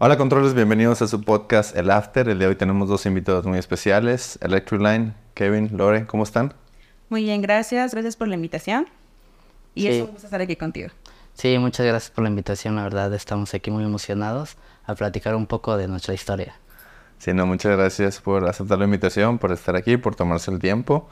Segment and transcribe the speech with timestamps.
[0.00, 2.28] Hola controles, bienvenidos a su podcast El After.
[2.28, 6.54] El de hoy tenemos dos invitados muy especiales, Electric Line, Kevin, Lore, ¿cómo están?
[7.08, 7.92] Muy bien, gracias.
[7.92, 8.86] Gracias por la invitación.
[9.74, 9.88] Y Sí.
[9.88, 10.90] es un gusto estar aquí contigo.
[11.34, 14.56] Sí, muchas gracias por la invitación, la verdad estamos aquí muy emocionados
[14.86, 16.54] a platicar un poco de nuestra historia.
[17.18, 21.08] Sí, no, muchas gracias por aceptar la invitación, por estar aquí, por tomarse el tiempo.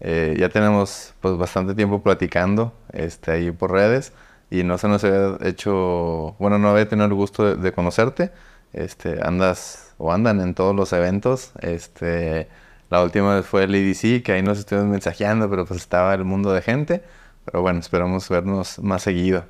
[0.00, 4.12] Eh, ya tenemos pues bastante tiempo platicando este, ahí por redes
[4.50, 8.30] y no se nos había hecho, bueno, no había tenido el gusto de, de conocerte.
[8.72, 11.52] Este, andas o andan en todos los eventos.
[11.60, 12.48] Este,
[12.90, 16.24] la última vez fue el EDC, que ahí nos estuvimos mensajeando, pero pues estaba el
[16.24, 17.02] mundo de gente.
[17.44, 19.44] Pero bueno, esperamos vernos más seguido.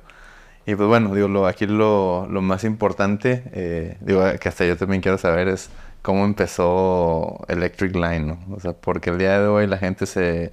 [0.65, 4.77] Y pues bueno, digo, lo, aquí lo, lo más importante, eh, digo, que hasta yo
[4.77, 5.69] también quiero saber es
[6.01, 8.39] cómo empezó Electric Line, ¿no?
[8.55, 10.51] O sea, porque el día de hoy la gente se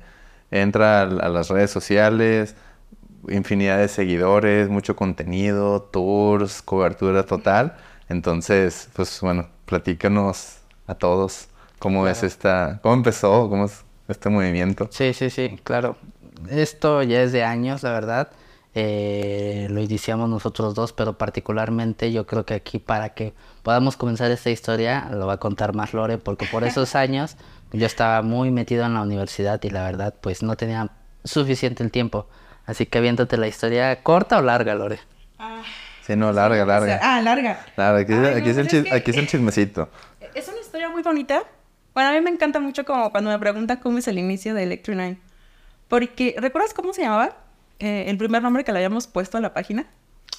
[0.51, 2.57] entra a, a las redes sociales,
[3.29, 7.77] infinidad de seguidores, mucho contenido, tours, cobertura total.
[8.09, 12.27] Entonces, pues bueno, platícanos a todos cómo es Claro.
[12.29, 14.89] esta, cómo empezó, cómo es este movimiento.
[14.91, 15.97] Sí, sí, sí, claro.
[16.51, 18.29] Esto ya es de años, la verdad.
[18.79, 24.31] Eh, lo iniciamos nosotros dos, pero particularmente yo creo que aquí para que podamos comenzar
[24.31, 27.37] esta historia lo va a contar más Lore, porque por esos años
[27.73, 30.91] yo estaba muy metido en la universidad y la verdad pues no tenía
[31.25, 32.27] suficiente el tiempo.
[32.67, 34.99] Así que aviéntate la historia corta o larga, Lore.
[36.03, 37.01] Sí, no, larga, larga.
[37.03, 37.65] Ah, larga.
[37.75, 39.89] Claro, aquí, Ay, aquí no, es el que- aquí es el chismecito.
[40.35, 41.43] Es una historia muy bonita.
[41.95, 44.65] Bueno, a mí me encanta mucho como cuando me preguntan cómo es el inicio de
[44.65, 45.19] Electric Nine.
[45.89, 47.37] Porque, ¿recuerdas cómo se llamaba?
[47.79, 49.87] Eh, el primer nombre que le habíamos puesto a la página.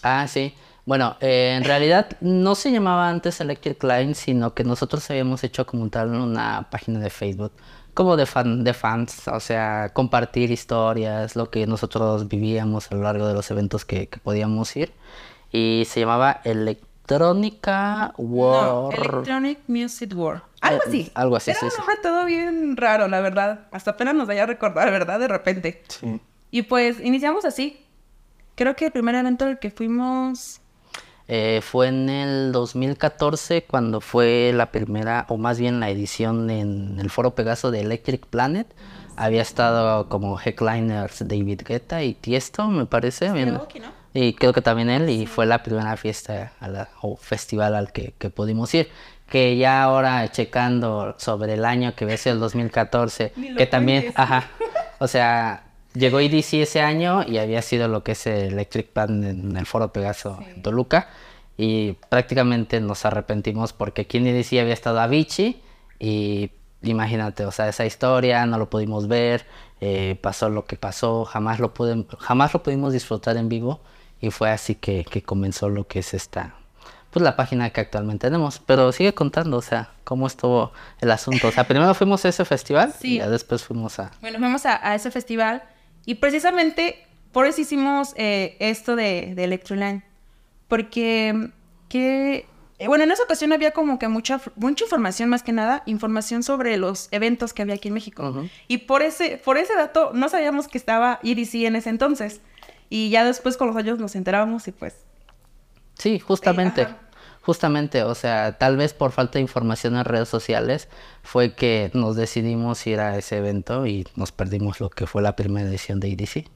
[0.04, 0.54] Ah, sí.
[0.86, 5.66] Bueno, eh, en realidad no se llamaba antes Electric Line, sino que nosotros habíamos hecho
[5.66, 7.52] como tal una página de Facebook,
[7.98, 13.02] como de fan, de fans, o sea, compartir historias, lo que nosotros vivíamos a lo
[13.02, 14.94] largo de los eventos que, que podíamos ir.
[15.52, 19.00] Y se llamaba Electrónica No, World.
[19.00, 20.44] Electronic Music World.
[20.62, 21.12] Algo Eh, así.
[21.16, 21.78] algo así, Era sí, un sí.
[21.80, 23.62] nombre todo bien raro, la verdad.
[23.72, 25.20] Hasta apenas nos vaya a recordar, ¿verdad?
[25.20, 25.82] De repente.
[25.88, 26.22] Sí.
[26.52, 27.84] Y pues iniciamos así.
[28.56, 30.62] Creo que el primer evento al que fuimos...
[31.30, 36.98] Eh, fue en el 2014 cuando fue la primera, o más bien la edición en
[37.00, 38.68] el foro Pegaso de Electric Planet.
[39.18, 43.32] Había estado como headliners David Guetta y Tiesto, me parece.
[43.32, 43.50] bien.
[43.52, 43.88] Karaoke, ¿no?
[44.14, 47.92] Y creo que también él, y fue la primera fiesta a la- o festival al
[47.92, 48.90] que, que pudimos ir.
[49.30, 54.14] Que ya ahora checando sobre el año que ves el 2014, Ni lo que también,
[54.16, 54.48] ajá,
[55.00, 55.64] o sea,
[55.98, 59.66] llegó EDC ese año y había sido lo que es el Electric Pan en el
[59.66, 61.10] Foro Pegaso en Toluca.
[61.58, 65.60] Y prácticamente nos arrepentimos porque aquí en EDC había estado Avicii
[66.00, 66.52] y
[66.84, 69.46] imagínate, o sea, esa historia no lo pudimos ver,
[69.82, 73.80] eh, pasó lo que pasó, jamás lo, pude- jamás lo pudimos disfrutar en vivo
[74.22, 76.54] y fue así que, que comenzó lo que es esta,
[77.10, 78.60] pues la página que actualmente tenemos.
[78.60, 80.72] Pero sigue contando, o sea, cómo estuvo
[81.02, 81.48] el asunto.
[81.48, 83.16] O sea, primero fuimos a ese festival Sí.
[83.16, 84.12] y ya después fuimos a...
[84.22, 85.64] Bueno, fuimos a, a ese festival
[86.08, 90.04] y precisamente por eso hicimos eh, esto de, de Electroline.
[90.70, 91.52] Porque,
[91.90, 92.46] que,
[92.80, 96.44] eh, bueno, en esa ocasión había como que mucha, mucha información, más que nada, información
[96.44, 98.30] sobre los eventos que había aquí en México.
[98.30, 98.50] Ujú.
[98.70, 102.40] Y por ese, por ese dato no sabíamos que estaba EDC en ese entonces.
[102.90, 104.96] Y ya después con los años nos enterábamos y pues...
[105.96, 106.84] Sí, justamente.
[106.84, 107.07] ajá.
[107.48, 110.90] Justamente, o sea, tal vez por falta de información en redes sociales
[111.24, 115.38] fue que nos decidimos ir a ese evento y nos perdimos lo que fue la
[115.38, 116.50] primera edición de EDC.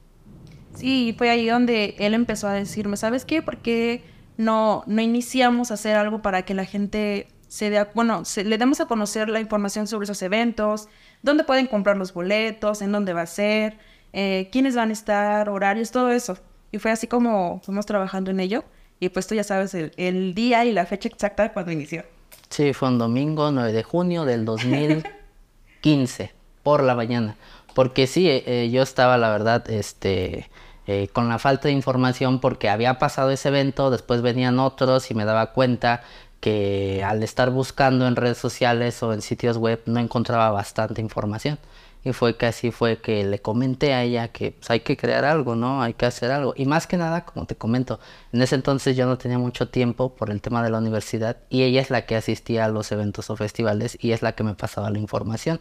[0.74, 3.40] Sí, fue ahí donde él empezó a decirme, ¿sabes qué?
[3.40, 4.04] ¿Por qué
[4.36, 8.58] no, no iniciamos a hacer algo para que la gente se dé, bueno, se- le
[8.58, 10.88] demos a conocer la información sobre esos eventos,
[11.22, 13.78] dónde pueden comprar los boletos, en dónde va a ser,
[14.12, 16.36] eh, quiénes van a estar, horarios, todo eso.
[16.70, 18.64] Y fue así como fuimos trabajando en ello.
[19.02, 22.04] Y pues tú ya sabes el, día y la fecha exacta cuando inició.
[22.50, 26.30] Sí, fue un domingo 9 de junio del 2015
[26.62, 27.34] por la mañana.
[27.74, 30.48] Porque sí, eh, eh, yo estaba, la verdad, este,
[30.86, 35.14] eh, con la falta de información porque había pasado ese evento, después venían otros y
[35.14, 36.04] me daba cuenta
[36.38, 41.58] que al estar buscando en redes sociales o en sitios web no encontraba bastante información.
[42.04, 45.24] Y fue que así fue que le comenté a ella que pues, hay que crear
[45.24, 45.82] algo, ¿no?
[45.82, 46.52] Hay que hacer algo.
[46.56, 48.00] Y más que nada, como te comento,
[48.32, 51.62] en ese entonces yo no tenía mucho tiempo por el tema de la universidad y
[51.62, 54.54] ella es la que asistía a los eventos o festivales y es la que me
[54.54, 55.60] pasaba la información.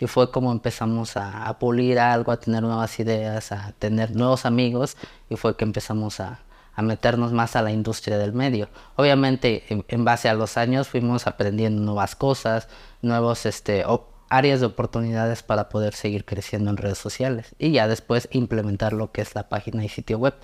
[0.00, 4.46] Y fue como empezamos a, a pulir algo, a tener nuevas ideas, a tener nuevos
[4.46, 4.96] amigos
[5.28, 6.40] y fue que empezamos a,
[6.74, 8.68] a meternos más a la industria del medio.
[8.96, 12.68] Obviamente, en, en base a los años fuimos aprendiendo nuevas cosas,
[13.02, 13.84] nuevos, este,
[14.32, 19.12] áreas de oportunidades para poder seguir creciendo en redes sociales y ya después implementar lo
[19.12, 20.34] que es la página y sitio web.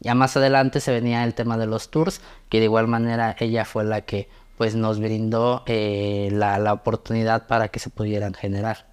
[0.00, 3.66] Ya más adelante se venía el tema de los tours, que de igual manera ella
[3.66, 8.86] fue la que pues nos brindó eh, la, la oportunidad para que se pudieran generar.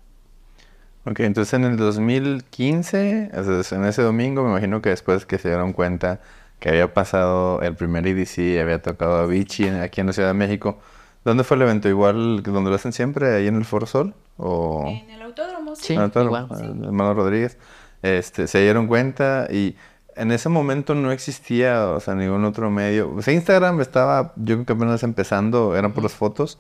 [1.06, 5.38] Ok, entonces en el 2015, o sea, en ese domingo, me imagino que después que
[5.38, 6.19] se dieron cuenta
[6.59, 10.33] que había pasado el primer EDC, había tocado a Vichy aquí en la Ciudad de
[10.33, 10.80] México,
[11.23, 11.88] ¿dónde fue el evento?
[11.89, 14.13] ¿Igual que donde lo hacen siempre, ahí en el Foro Sol?
[14.38, 14.85] ¿O...
[14.88, 15.83] En el autódromo, sí.
[15.88, 16.38] Sí, en el autódromo?
[16.38, 16.65] igual, sí.
[16.68, 17.57] Ah, Hermano Rodríguez.
[18.01, 19.75] Este, se dieron cuenta y
[20.15, 23.13] en ese momento no existía, o sea, ningún otro medio.
[23.15, 26.57] O sea, Instagram estaba, yo creo que apenas empezando, eran por las fotos.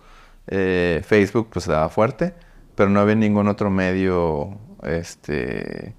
[0.47, 2.33] Eh, Facebook pues estaba fuerte,
[2.75, 5.95] pero no había ningún otro medio, este,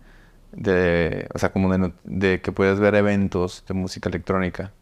[0.52, 4.72] de, o sea, como de, no- de que puedas ver eventos de música electrónica.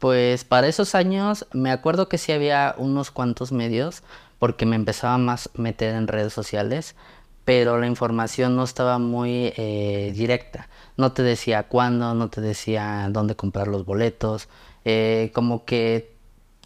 [0.00, 4.02] Pues para esos años me acuerdo que sí había unos cuantos medios
[4.40, 6.96] porque me empezaba más meter en redes sociales,
[7.44, 10.68] pero la información no estaba muy eh, directa.
[10.96, 14.48] No te decía cuándo, no te decía dónde comprar los boletos.
[14.84, 16.16] eh, como que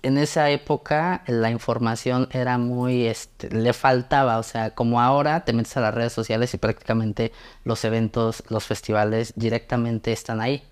[0.02, 5.52] en esa época la información era muy, este, le faltaba, o sea, como ahora te
[5.52, 7.32] metes a las redes sociales y prácticamente
[7.64, 10.62] los eventos, los festivales directamente están ahí.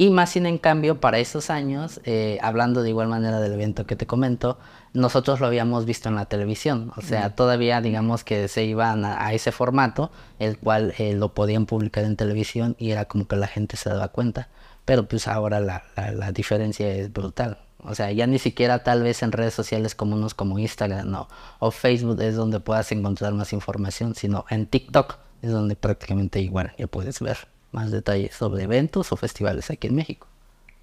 [0.00, 3.84] Y más sin en cambio, para esos años, eh, hablando de igual manera del evento
[3.84, 4.56] que te comento,
[4.94, 6.90] nosotros lo habíamos visto en la televisión.
[6.96, 11.34] O sea, todavía digamos que se iban a, a ese formato, el cual eh, lo
[11.34, 14.48] podían publicar en televisión y era como que la gente se daba cuenta.
[14.86, 17.58] Pero pues ahora la, la, la diferencia es brutal.
[17.84, 21.70] O sea, ya ni siquiera tal vez en redes sociales comunes como Instagram no, o
[21.70, 26.86] Facebook es donde puedas encontrar más información, sino en TikTok es donde prácticamente igual ya
[26.86, 27.36] puedes ver
[27.72, 30.26] más detalles sobre eventos o festivales aquí en México.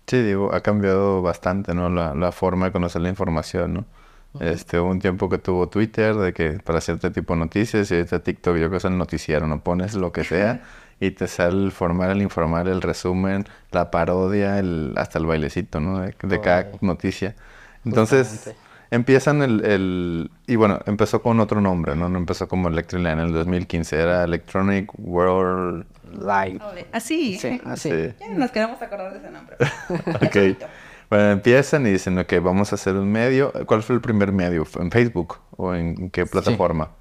[0.08, 1.90] Sí, digo, ha cambiado bastante, ¿no?
[1.90, 3.86] La, la forma de conocer la información, ¿no?
[4.40, 7.96] Este, hubo un tiempo que tuvo Twitter de que para cierto tipo de noticias y
[7.96, 9.64] ahorita TikTok yo creo que es el noticiero, ¿no?
[9.64, 10.64] Pones lo que sea
[11.00, 15.80] y te sale el formal, el informar, el resumen, la parodia, el, hasta el bailecito,
[15.80, 16.00] ¿no?
[16.00, 17.36] De, de cada noticia.
[17.86, 18.62] Entonces, Justamente.
[18.92, 20.32] empiezan el, el...
[20.46, 22.10] Y bueno, empezó con otro nombre, ¿no?
[22.10, 25.86] No empezó como Electroland en el 2015, era Electronic World...
[26.14, 26.60] Live.
[26.92, 27.38] Así.
[27.38, 27.90] Sí, así.
[27.90, 28.14] Sí.
[28.20, 29.58] Ya nos queremos acordar de ese nombre.
[30.26, 30.70] Ok.
[31.10, 33.54] Bueno, empiezan y dicen, ok, vamos a hacer un medio.
[33.66, 34.66] ¿Cuál fue el primer medio?
[34.66, 35.40] ¿Fue ¿En Facebook?
[35.56, 36.92] ¿O en qué plataforma?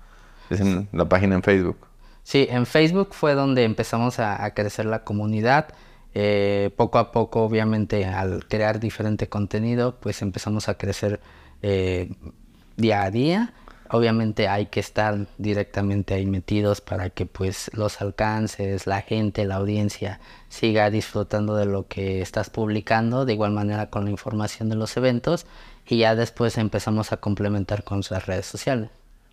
[0.48, 1.78] Dicen la página en Facebook.
[2.22, 5.74] Sí, en Facebook fue donde empezamos a, a crecer la comunidad.
[6.18, 11.20] Eh, poco a poco, obviamente, al crear diferente contenido, pues empezamos a crecer
[11.60, 12.10] eh,
[12.78, 13.52] día a día.
[13.90, 19.56] Obviamente hay que estar directamente ahí metidos para que pues los alcances, la gente, la
[19.56, 24.76] audiencia siga disfrutando de lo que estás publicando, de igual manera con la información de
[24.76, 25.46] los eventos
[25.86, 28.90] y ya después empezamos a complementar con las redes sociales.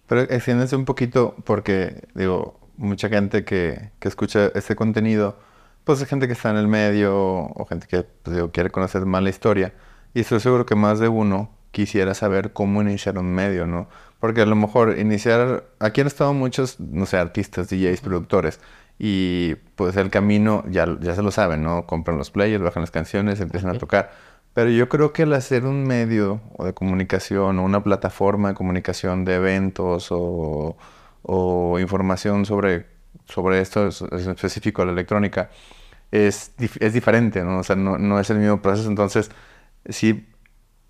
[0.07, 5.37] Pero extiéndense un poquito porque, digo, mucha gente que, que escucha este contenido,
[5.83, 9.05] pues es gente que está en el medio o gente que pues, digo, quiere conocer
[9.05, 9.73] más la historia.
[10.13, 13.87] Y estoy seguro que más de uno quisiera saber cómo iniciar un medio, ¿no?
[14.23, 15.65] Porque a lo mejor iniciar...
[15.79, 18.59] Aquí han estado muchos, no sé, artistas, DJs, productores.
[18.97, 21.85] Y pues el camino ya, ya se lo saben, ¿no?
[21.85, 24.11] Compran los players, bajan las canciones, empiezan a tocar.
[24.53, 28.55] Pero yo creo que el hacer un medio o de comunicación o una plataforma de
[28.55, 30.77] comunicación de eventos o,
[31.23, 32.85] o información sobre,
[33.25, 35.49] sobre esto es- es específico, la electrónica,
[36.11, 37.59] es, es diferente, ¿no?
[37.59, 38.89] O sea, no, no es el mismo proceso.
[38.89, 39.31] Entonces,
[39.89, 40.27] sí,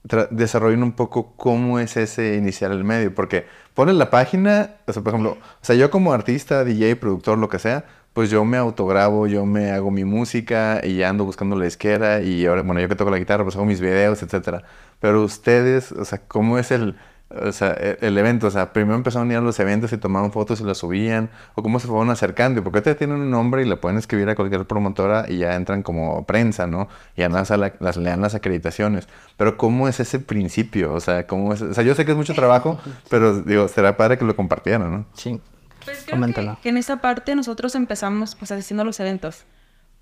[0.04, 3.14] desarrollen un poco cómo es ese iniciar el medio.
[3.14, 7.38] Porque pones la página, o sea, por ejemplo, o sea, yo como artista, DJ, productor,
[7.38, 11.56] lo que sea, pues yo me autograbo, yo me hago mi música y ando buscando
[11.56, 14.64] la disquera y ahora, bueno, yo que toco la guitarra, pues hago mis videos, etcétera.
[15.00, 16.96] Pero ustedes, o sea, ¿cómo es el,
[17.42, 18.48] o sea, e- el evento?
[18.48, 21.30] O sea, primero empezaron a ir a los eventos y tomaban fotos y las subían,
[21.56, 24.36] o cómo se fueron acercando, porque ahorita tienen un nombre y le pueden escribir a
[24.36, 26.88] cualquier promotora y ya entran como prensa, ¿no?
[27.16, 29.08] Y ya nada, la- las, le dan las acreditaciones.
[29.38, 30.94] Pero ¿cómo es ese principio?
[30.94, 31.62] O sea, ¿cómo es?
[31.62, 34.92] O sea, yo sé que es mucho trabajo, pero digo, será padre que lo compartieran,
[34.92, 35.06] ¿no?
[35.14, 35.40] Sí.
[35.86, 36.58] Pues creo que, Coméntalo.
[36.64, 39.44] que en esa parte nosotros empezamos pues asistiendo a los eventos.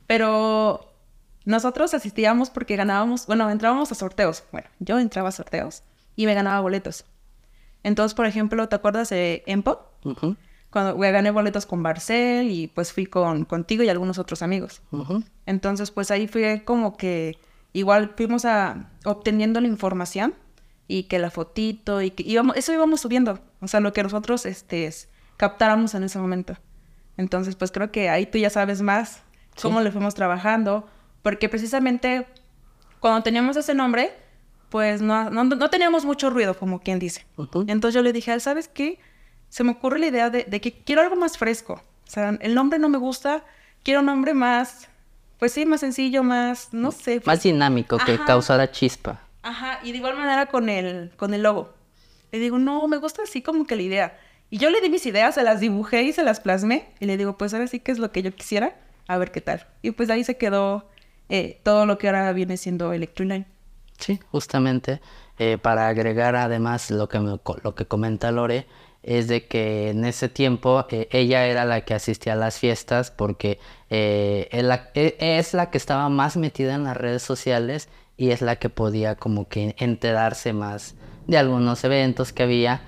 [0.08, 0.88] Pero
[1.46, 4.44] nosotros asistíamos porque ganábamos, bueno, entrábamos a sorteos.
[4.52, 5.84] Bueno, yo entraba a sorteos
[6.16, 7.06] y me ganaba boletos.
[7.84, 9.80] Entonces, por ejemplo, ¿te acuerdas de Empo?
[10.04, 10.36] Ujú,
[10.70, 14.82] Cuando güey, gané boletos con Barcel y pues fui con contigo y algunos otros amigos.
[15.46, 17.38] Entonces, pues ahí fue como que
[17.74, 20.34] igual fuimos a obteniendo la información
[20.88, 24.46] y que la fotito y que íbamos, eso íbamos subiendo, o sea, lo que nosotros
[24.46, 26.56] este es- captáramos en ese momento.
[27.18, 29.24] Entonces, pues creo que ahí tú ya sabes más
[29.62, 30.88] cómo le fuimos trabajando,
[31.24, 32.28] porque precisamente
[33.00, 34.12] cuando teníamos ese nombre,
[34.72, 37.26] pues no, no, no teníamos mucho ruido, como quien dice.
[37.68, 38.98] Entonces yo le dije, ¿sabes qué?
[39.50, 41.74] se me ocurre la idea de, de que quiero algo más fresco.
[41.74, 43.44] O sea, el nombre no me gusta,
[43.84, 44.88] quiero un nombre más,
[45.40, 47.16] pues sí, más sencillo, más, no sé.
[47.20, 49.20] pues- Más dinámico, que causara chispa.
[49.44, 51.74] Ajá, y de igual manera con el, con el logo.
[52.32, 54.20] Le digo, no, me gusta así como que la idea.
[54.50, 56.88] Y yo le di mis ideas, se las dibujé y se las plasmé.
[57.02, 58.78] Y le digo, pues ahora sí que es lo que yo quisiera,
[59.10, 59.68] a ver qué tal.
[59.82, 60.88] Y pues ahí se quedó
[61.28, 63.48] eh, todo lo que ahora viene siendo Electroline.
[64.02, 65.00] Sí, justamente.
[65.40, 68.68] eh, para agregar además lo que, me lo que comenta Lore,
[69.04, 73.10] es de que en ese tiempo eh, ella era la que asistía a las fiestas
[73.12, 77.90] porque eh, es, la, e- es la que estaba más metida en las redes sociales
[78.18, 80.94] y es la que podía como que enterarse más
[81.28, 82.82] de algunos eventos que había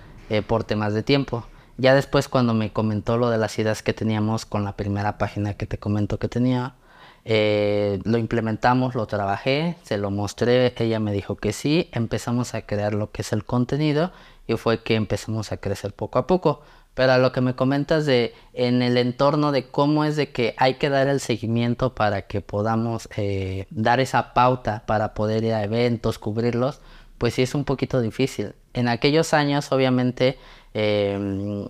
[0.48, 1.46] por temas de tiempo.
[1.78, 5.56] Ya después cuando me comentó lo de las ideas que teníamos con la primera página
[5.56, 6.76] que te comento que tenía,
[7.26, 12.64] eh, lo implementamos, lo trabajé, se lo mostré, ella me dijo que sí, empezamos a
[12.64, 14.12] crear lo que es el contenido
[14.48, 16.62] y fue que empezamos a crecer poco a poco.
[16.94, 20.54] Pero a lo que me comentas de en el entorno de cómo es de que
[20.58, 25.54] hay que dar el seguimiento para que podamos eh, dar esa pauta para poder ir
[25.54, 26.82] a eventos, cubrirlos,
[27.18, 28.54] pues sí es un poquito difícil.
[28.74, 30.38] En aquellos años, obviamente,
[30.76, 31.66] eh,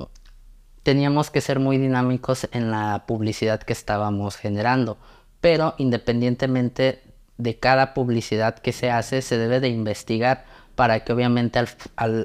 [0.84, 4.98] teníamos que ser muy dinámicos en la publicidad que estábamos generando,
[5.44, 7.04] pero independientemente
[7.38, 10.46] de cada publicidad que se hace, se debe de investigar
[10.76, 11.68] para que obviamente al,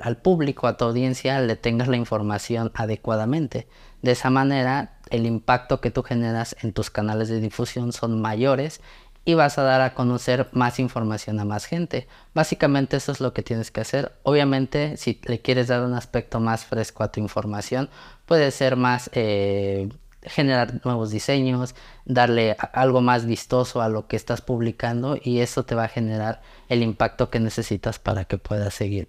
[0.04, 3.66] al- público, a tu audiencia, le tengas la información adecuadamente.
[4.02, 8.80] De esa manera, el impacto que tú generas en tus canales de difusión son mayores
[9.24, 12.06] y vas a dar a conocer más información a más gente.
[12.34, 14.12] Básicamente eso es lo que tienes que hacer.
[14.22, 17.90] Obviamente, si le quieres dar un aspecto más fresco a tu información,
[18.26, 19.88] puede ser más eh,
[20.28, 25.74] generar nuevos diseños, darle algo más vistoso a lo que estás publicando y eso te
[25.74, 29.08] va a generar el impacto que necesitas para que puedas seguir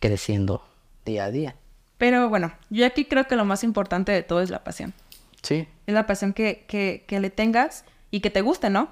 [0.00, 0.62] creciendo
[1.04, 1.56] día a día.
[1.96, 4.94] Pero bueno, yo aquí creo que lo más importante de todo es la pasión.
[5.42, 5.66] Sí.
[5.86, 8.90] Es la pasión que, que, que le tengas y que te guste, ¿no?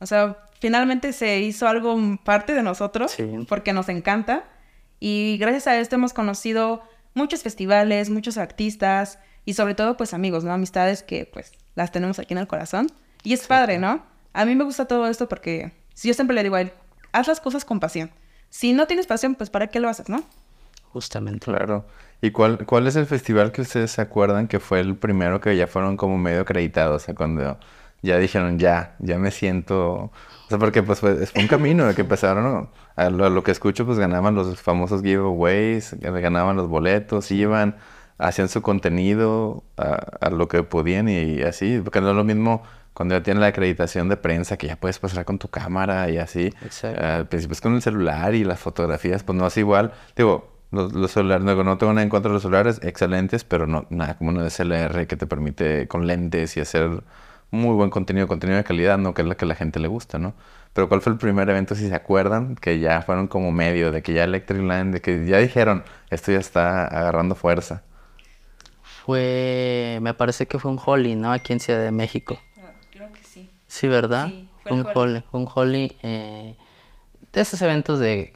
[0.00, 3.46] O sea, finalmente se hizo algo parte de nosotros Sí.
[3.48, 4.44] porque nos encanta
[4.98, 6.82] y gracias a esto hemos conocido
[7.14, 10.52] muchos festivales, muchos artistas y sobre todo pues amigos, ¿no?
[10.52, 12.88] Amistades que pues las tenemos aquí en el corazón
[13.22, 14.02] y es padre, ¿no?
[14.32, 16.72] A mí me gusta todo esto porque si yo siempre le digo a él,
[17.12, 18.10] haz las cosas con pasión.
[18.48, 20.22] Si no tienes pasión, pues ¿para qué lo haces, no?
[20.92, 21.44] Justamente.
[21.44, 21.86] Claro.
[22.20, 25.56] ¿Y cuál, cuál es el festival que ustedes se acuerdan que fue el primero que
[25.56, 27.02] ya fueron como medio acreditados?
[27.02, 27.58] O sea, cuando
[28.02, 29.92] ya dijeron, ya, ya me siento...
[29.92, 32.70] O sea, porque pues fue, fue un camino de que empezaron, ¿no?
[32.96, 37.76] a, lo, a lo que escucho, pues ganaban los famosos giveaways, ganaban los boletos, iban,
[38.20, 42.62] hacían su contenido a, a lo que podían y, así, porque no es lo mismo
[42.94, 46.18] cuando ya tienes la acreditación de prensa que ya puedes pasar con tu cámara y
[46.18, 46.52] así.
[46.64, 47.04] Exacto.
[47.04, 49.92] Al principio es con el celular y las fotografías, pues no es igual.
[50.16, 53.66] Digo, los, los celulares, no, no tengo nada en contra de los celulares, excelentes, pero
[53.66, 57.02] no nada como una DSLR que te permite con lentes y hacer
[57.50, 59.14] muy buen contenido, contenido de calidad, ¿no?
[59.14, 60.34] Que es lo que a la gente le gusta, ¿no?
[60.72, 64.02] Pero ¿cuál fue el primer evento, si se acuerdan, que ya fueron como medio, de
[64.02, 67.82] que ya Electric Line, de que ya dijeron, esto ya está agarrando fuerza?
[69.10, 71.32] Fue, me parece que fue un Holly, ¿no?
[71.32, 72.38] Aquí en Ciudad de México.
[72.92, 73.50] Creo que sí.
[73.66, 74.28] Sí, ¿verdad?
[74.28, 75.24] Sí, fue el un Holly.
[75.32, 76.54] Un Holly eh,
[77.32, 78.32] de esos eventos de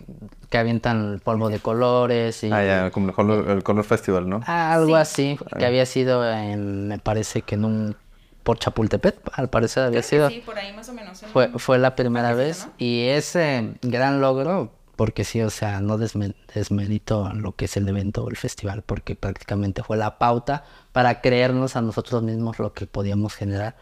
[0.51, 4.41] que avientan polvo de colores y Ah, ya, como el Color, el Color Festival, ¿no?
[4.49, 7.97] algo así, que había sido en, me parece que en un,
[8.43, 10.29] por Chapultepec, al parecer había sido.
[10.29, 11.23] Sí, por ahí más o menos.
[11.23, 12.73] en Fue, fue la primera vez ¿no?
[12.79, 17.89] y ese gran logro, porque sí, o sea, no desme- desmerito lo que es el
[17.89, 22.73] evento o el festival, porque prácticamente fue la pauta para creernos a nosotros mismos lo
[22.73, 23.77] que podíamos generar,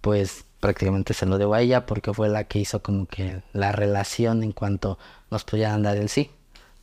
[0.00, 3.72] pues prácticamente se lo debo a ella porque fue la que hizo como que la
[3.72, 4.98] relación en cuanto
[5.30, 6.30] nos pudieran dar el sí.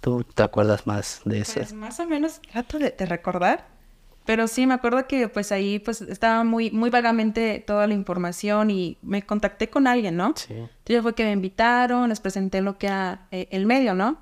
[0.02, 1.54] ¿Tú te acuerdas más de eso?
[1.56, 3.73] Pues más o menos trato de, de recordar.
[4.26, 8.72] Pero sí, me acuerdo que pues ahí pues estaba muy, muy vagamente toda la información
[8.72, 10.34] y me contacté con alguien, ¿no?
[10.36, 10.54] Sí.
[10.54, 14.22] Entonces fue que me invitaron, les presenté lo que era eh, el medio, ¿no?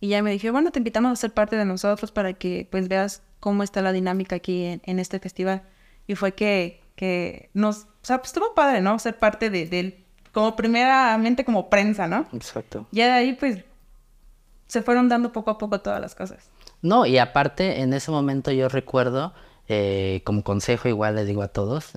[0.00, 2.88] Y ya me dije, bueno, te invitamos a ser parte de nosotros para que pues
[2.88, 5.62] veas cómo está la dinámica aquí en, en este festival.
[6.06, 8.98] Y fue que, que nos, o sea, pues estuvo padre, ¿no?
[8.98, 12.26] Ser parte de, del, como primeramente como prensa, ¿no?
[12.32, 12.86] Exacto.
[12.90, 13.64] Ya de ahí pues
[14.66, 16.48] se fueron dando poco a poco todas las cosas.
[16.82, 19.32] No, y aparte, en ese momento yo recuerdo,
[19.68, 21.92] eh, como consejo igual le digo a todos,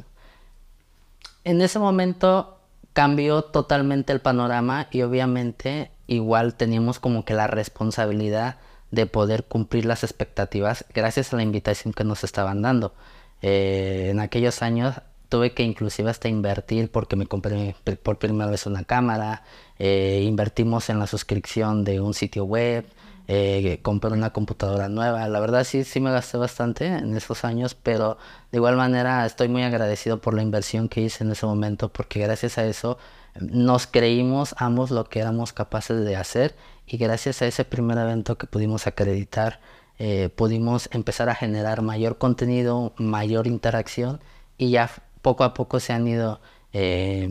[1.44, 2.60] en ese momento
[2.94, 8.58] cambió totalmente el panorama y obviamente igual teníamos como que la responsabilidad
[8.92, 12.94] de poder cumplir las expectativas gracias a la invitación que nos estaban dando.
[13.42, 14.96] Eh, en aquellos años
[15.27, 19.44] tuve que inclusive hasta invertir porque me compré pr- por primera vez una cámara,
[19.80, 22.86] eh, invertimos en la suscripción de un sitio web,
[23.27, 25.27] eh, compré una computadora nueva.
[25.27, 28.17] La verdad sí, sí me gasté bastante en esos años, pero
[28.51, 32.20] de igual manera estoy muy agradecido por la inversión que hice en ese momento, porque
[32.20, 32.98] gracias a eso
[33.39, 36.55] nos creímos ambos lo que éramos capaces de hacer
[36.88, 39.60] y gracias a ese primer evento que pudimos acreditar,
[40.00, 44.22] eh, pudimos empezar a generar mayor contenido, mayor interacción
[44.58, 44.89] y ya
[45.22, 46.39] poco a poco se han ido
[46.74, 47.29] eh,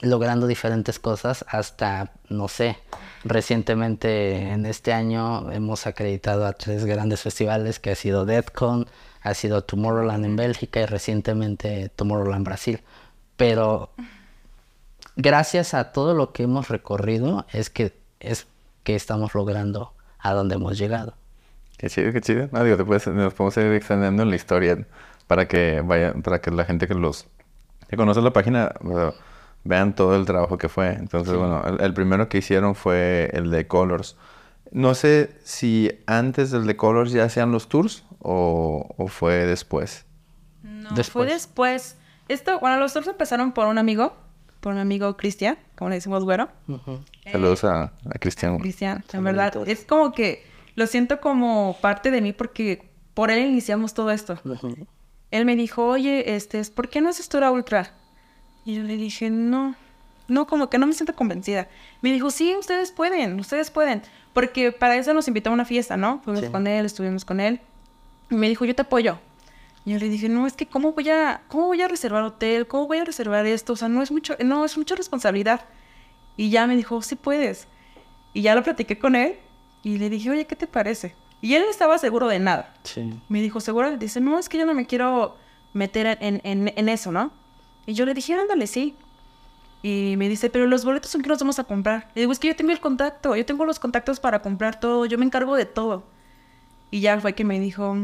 [0.00, 2.78] logrando diferentes cosas hasta, no sé,
[3.24, 8.86] recientemente en este año hemos acreditado a tres grandes festivales que ha sido DeadCon,
[9.22, 12.80] ha sido Tomorrowland en Bélgica y recientemente Tomorrowland Brasil.
[13.36, 13.90] Pero
[15.16, 18.46] gracias a todo lo que hemos recorrido es que es
[18.84, 21.14] que estamos logrando a donde hemos llegado.
[21.76, 22.48] Qué chido, qué chido.
[22.52, 24.86] Nos podemos ir extendiendo en la historia
[25.26, 27.26] para que vaya, para que la gente que los
[27.88, 28.72] que conoce la página
[29.64, 30.92] vean todo el trabajo que fue.
[30.92, 34.16] Entonces, bueno, el, primero que hicieron fue el de Colors.
[34.70, 40.06] No sé si antes del de Colors ya hacían los tours o, fue después.
[40.62, 41.96] No, fue después.
[42.28, 44.14] Esto, bueno, los tours empezaron por un amigo,
[44.60, 46.48] por un amigo Cristian, como le decimos güero.
[47.30, 48.58] Saludos a, a Cristian.
[48.58, 53.44] Cristian, en verdad, es como que lo siento como parte de mí porque por él
[53.44, 54.38] iniciamos todo esto.
[55.32, 57.92] Él me dijo, oye, este, ¿por qué no haces tour ultra?
[58.68, 59.74] Y yo le dije, no,
[60.26, 61.68] no, como que no me siento convencida.
[62.02, 64.02] Me dijo, sí, ustedes pueden, ustedes pueden.
[64.34, 66.20] Porque para eso nos invitó a una fiesta, ¿no?
[66.22, 67.62] Fuimos con él, estuvimos con él.
[68.30, 69.18] Y me dijo, yo te apoyo.
[69.86, 72.66] Y yo le dije, no, es que ¿cómo voy a, cómo voy a reservar hotel?
[72.66, 73.72] ¿Cómo voy a reservar esto?
[73.72, 75.64] O sea, no es mucho, no, es mucha responsabilidad.
[76.36, 77.68] Y ya me dijo, sí puedes.
[78.34, 79.36] Y ya lo platiqué con él
[79.82, 81.14] y le dije, oye, ¿qué te parece?
[81.40, 82.74] Y él estaba seguro de nada.
[82.82, 83.18] Sí.
[83.30, 83.96] Me dijo, ¿seguro?
[83.96, 85.38] Dice, no, es que yo no me quiero
[85.72, 87.32] meter en, en, en eso, ¿no?
[87.88, 88.94] Y yo le dije, ándale, sí.
[89.82, 92.10] Y me dice, pero los boletos son que nos vamos a comprar.
[92.14, 95.06] Y digo, es que yo tengo el contacto, yo tengo los contactos para comprar todo,
[95.06, 96.04] yo me encargo de todo.
[96.90, 97.96] Y ya fue que me dijo,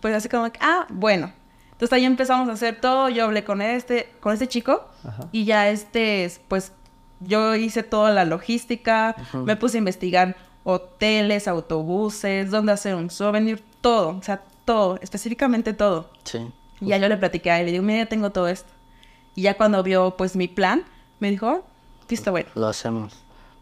[0.00, 1.32] pues así como, ah, bueno.
[1.70, 4.88] Entonces ahí empezamos a hacer todo, yo hablé con este, con este chico
[5.30, 6.72] y ya este, pues
[7.20, 9.14] yo hice toda la logística,
[9.44, 15.74] me puse a investigar hoteles, autobuses, dónde hacer un souvenir, todo, o sea, todo, específicamente
[15.74, 16.10] todo.
[16.24, 16.40] Sí.
[16.80, 18.77] Y ya yo le platiqué a él, le digo, mira, ya tengo todo esto.
[19.38, 20.82] Y ya cuando vio, pues, mi plan,
[21.20, 21.64] me dijo,
[22.08, 22.48] listo, bueno.
[22.56, 23.12] Lo hacemos.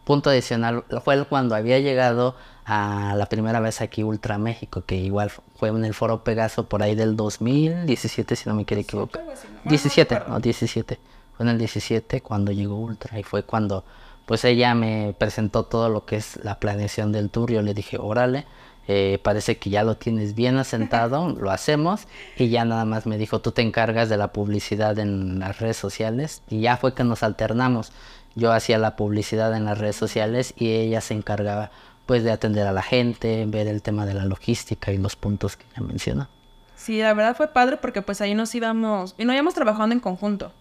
[0.04, 2.34] Punto adicional, fue cuando había llegado
[2.64, 6.82] a la primera vez aquí Ultra México, que igual fue en el Foro Pegaso por
[6.82, 9.22] ahí del 2017, si no me quiero equivocar.
[9.64, 10.98] 17, no, 17.
[11.36, 13.84] Fue en el 17 cuando llegó Ultra y fue cuando
[14.24, 17.52] pues ella me presentó todo lo que es la planeación del tour.
[17.52, 18.46] Yo le dije, órale,
[18.88, 22.06] eh, parece que ya lo tienes bien asentado, lo hacemos.
[22.36, 25.76] Y ya nada más me dijo, tú te encargas de la publicidad en las redes
[25.76, 26.42] sociales.
[26.48, 27.92] Y ya fue que nos alternamos.
[28.34, 31.70] Yo hacía la publicidad en las redes sociales y ella se encargaba
[32.04, 35.56] pues de atender a la gente, ver el tema de la logística y los puntos
[35.56, 36.28] que ya mencionó.
[36.76, 40.00] Sí, la verdad fue padre porque pues ahí nos íbamos, y nos íbamos trabajando en
[40.00, 40.52] conjunto.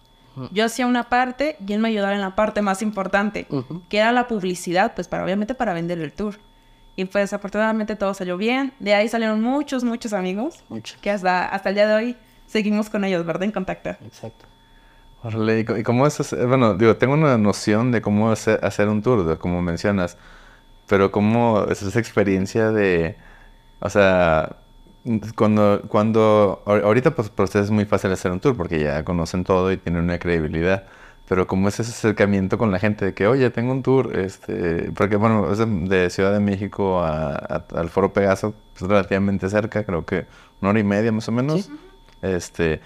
[0.50, 3.46] Yo hacía una parte y él me ayudaba en la parte más importante,
[3.88, 6.38] que era la publicidad, pues para obviamente para vender el tour.
[6.96, 8.72] Y pues afortunadamente todo salió bien.
[8.78, 10.64] De ahí salieron muchos, muchos amigos.
[11.02, 13.44] Que hasta, hasta el día de hoy seguimos con ellos, ¿verdad?
[13.44, 13.90] En contacto.
[13.90, 14.46] Exacto.
[15.78, 16.46] ¿y cómo es hacer?
[16.46, 20.16] Bueno, digo, tengo una noción de cómo hacer, hacer un tour, como mencionas.
[20.86, 23.16] Pero cómo es esa experiencia de...
[23.80, 24.56] O sea,
[25.34, 29.44] cuando, cuando, ahorita pues para ustedes es muy fácil hacer un tour porque ya conocen
[29.44, 30.84] todo y tienen una credibilidad.
[31.28, 34.92] Pero como es ese acercamiento con la gente de que, oye, tengo un tour, este,
[34.92, 40.26] porque bueno, es de, Ciudad de México al Foro Pegaso, pues relativamente cerca, creo que
[40.60, 41.70] una hora y media más o menos.
[42.22, 42.80] Este,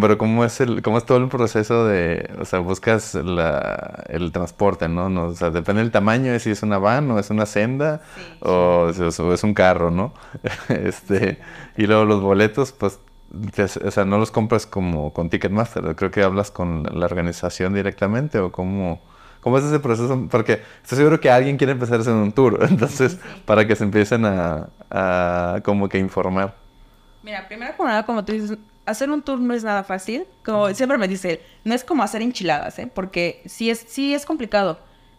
[0.00, 4.30] pero cómo es el, cómo es todo el proceso de, o sea, buscas la, el
[4.30, 5.08] transporte, ¿no?
[5.08, 5.26] ¿no?
[5.26, 8.02] O sea, depende del tamaño de si es una van o es una senda
[8.40, 10.12] o, es un carro, ¿no?
[10.68, 11.38] este,
[11.76, 13.00] y luego los boletos, pues,
[13.84, 18.38] o sea, no los compras como con Ticketmaster, creo que hablas con la organización directamente
[18.38, 19.00] o cómo,
[19.40, 22.58] cómo es ese proceso, porque estoy seguro que alguien quiere empezar a hacer un tour,
[22.68, 26.54] entonces, para que se empiecen a, a como que informar.
[27.22, 30.26] Mira, primero como nada, como tú dices, hacer un tour no es nada fácil.
[30.44, 32.90] Como siempre me dice, no es como hacer enchiladas, ¿eh?
[32.92, 34.78] Porque sí es, sí es complicado.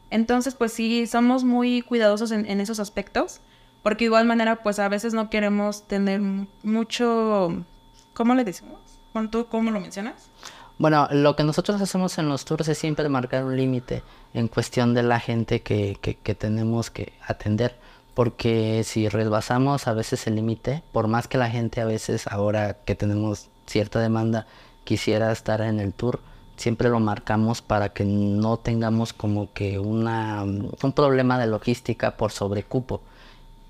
[0.09, 3.41] Entonces, pues sí, somos muy cuidadosos en, esos aspectos.
[3.83, 6.21] Porque de igual manera, pues a veces no queremos tener
[6.63, 7.63] mucho...
[8.15, 8.79] ¿Cómo le decimos?
[9.29, 10.29] ¿Tú cómo lo mencionas?
[10.79, 14.01] Bueno, lo que nosotros hacemos en los tours es siempre marcar un límite
[14.33, 17.77] en cuestión de la gente que, que, que tenemos que atender
[18.15, 22.77] porque si rebasamos a veces el límite, por más que la gente a veces ahora
[22.85, 24.47] que tenemos cierta demanda
[24.85, 26.21] quisiera estar en el tour,
[26.55, 32.31] siempre lo marcamos para que no tengamos como que una, un problema de logística por
[32.31, 33.01] sobrecupo.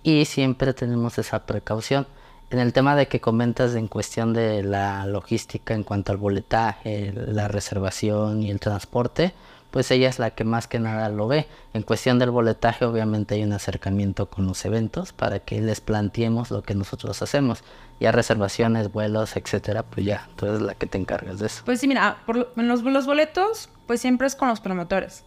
[0.04, 2.06] y siempre tenemos esa precaución.
[2.52, 7.12] En el tema de que comentas en cuestión de la logística en cuanto al boletaje,
[7.14, 9.34] la reservación y el transporte,
[9.72, 11.48] pues ella es la que más que nada lo ve.
[11.74, 16.50] En cuestión del boletaje, obviamente hay un acercamiento con los eventos para que les planteemos
[16.50, 17.62] lo que nosotros hacemos.
[18.00, 21.64] Ya reservaciones, vuelos, etcétera, pues ya, tú eres la que te encargas de eso.
[21.66, 25.26] Pues sí, mira, por los, los boletos, pues siempre es con los promotores.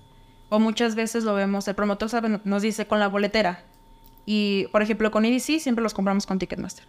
[0.49, 3.65] O muchas veces lo vemos, el promotor sabe, nos dice con la boletera.
[4.25, 6.87] Y, por ejemplo, con EDC siempre los compramos con Ticketmaster.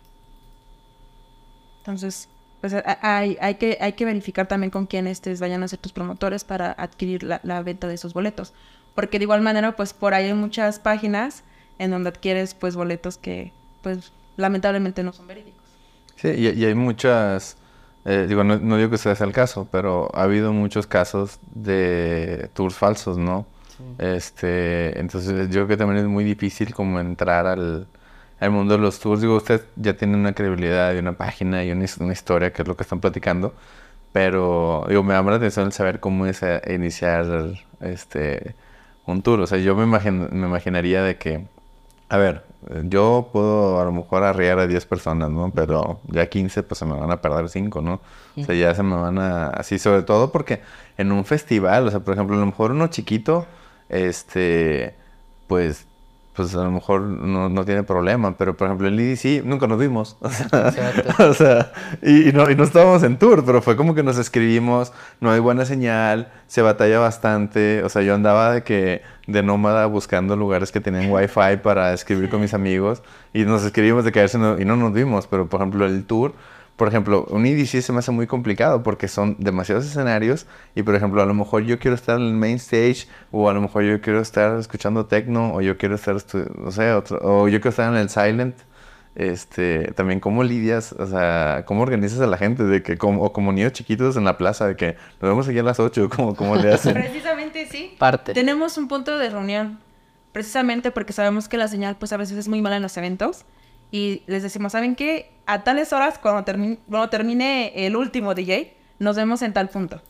[1.90, 2.30] Entonces,
[2.62, 5.92] pues hay, hay, que, hay que verificar también con quién estés vayan a ser tus
[5.92, 8.54] promotores para adquirir la, venta de esos boletos.
[8.94, 11.44] Porque de igual manera, pues por ahí hay muchas páginas
[11.80, 15.64] en donde adquieres pues boletos que pues lamentablemente no son verídicos.
[16.16, 17.58] Sí, y, hay muchas,
[18.06, 22.76] eh, digo, no, digo que sea el caso, pero ha habido muchos casos de tours
[22.76, 23.48] falsos, ¿no?
[23.98, 27.88] Este, entonces yo creo que también es muy difícil como entrar al,
[28.40, 29.22] el mundo de los tours.
[29.22, 32.76] Digo, usted ya tiene una credibilidad y una página y una, historia, que es lo
[32.76, 33.54] que están platicando.
[34.12, 38.56] Pero, digo, me llama la atención el saber cómo es eh, iniciar este,
[39.06, 39.42] un tour.
[39.42, 41.46] O sea, yo me, me imaginaría de que,
[42.10, 42.44] a ver,
[42.84, 45.52] yo puedo a lo mejor arriar a 10 personas, ¿no?
[45.54, 48.02] Pero ya 15, pues se me van a perder 5, ¿no?
[48.36, 49.48] O sea, ya se me van a...
[49.48, 50.62] Así, sobre todo porque
[50.98, 53.48] en un festival, o sea, por ejemplo, a lo mejor uno chiquito,
[53.88, 54.96] este,
[55.48, 55.88] pues
[56.40, 59.78] pues a lo mejor no, no, tiene problema, pero por ejemplo en EDC nunca nos
[59.78, 60.18] vimos.
[61.20, 64.94] O sea, y, no, y no estábamos en tour, pero fue como que nos escribimos,
[65.20, 67.84] no hay buena señal, se batalla bastante.
[67.84, 72.30] O sea, yo andaba de que de nómada buscando lugares que tenían wifi para escribir
[72.30, 75.86] con mis amigos y nos escribimos de caerse y no nos vimos, pero por ejemplo
[75.86, 76.34] el tour
[76.80, 80.96] por ejemplo, un EDC se me hace muy complicado porque son demasiados escenarios y, por
[80.96, 83.84] ejemplo, a lo mejor yo quiero estar en el main stage o a lo mejor
[83.84, 86.16] yo quiero estar escuchando techno o yo quiero estar,
[86.56, 88.56] no sé, otro, o yo quiero estar en el silent.
[89.16, 93.34] Este, también cómo lidias, o sea, cómo organizas a la gente de que como, o
[93.34, 96.34] como niños chiquitos en la plaza de que nos vemos aquí a las 8, como
[96.34, 96.94] cómo le hacen.
[96.94, 97.94] Precisamente sí.
[98.00, 98.34] Parte.
[98.34, 99.80] Tenemos un punto de reunión
[100.32, 103.44] precisamente porque sabemos que la señal pues a veces es muy mala en los eventos
[103.92, 105.32] y les decimos, ¿saben qué?
[105.46, 106.44] A tales horas, cuando,
[107.10, 110.02] termine, el último DJ, nos vemos en tal punto.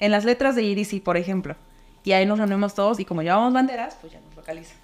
[0.00, 1.56] En las letras de EDC, por ejemplo.
[2.02, 4.78] Y ahí nos reunimos todos y como llevamos banderas, pues ya nos localizan.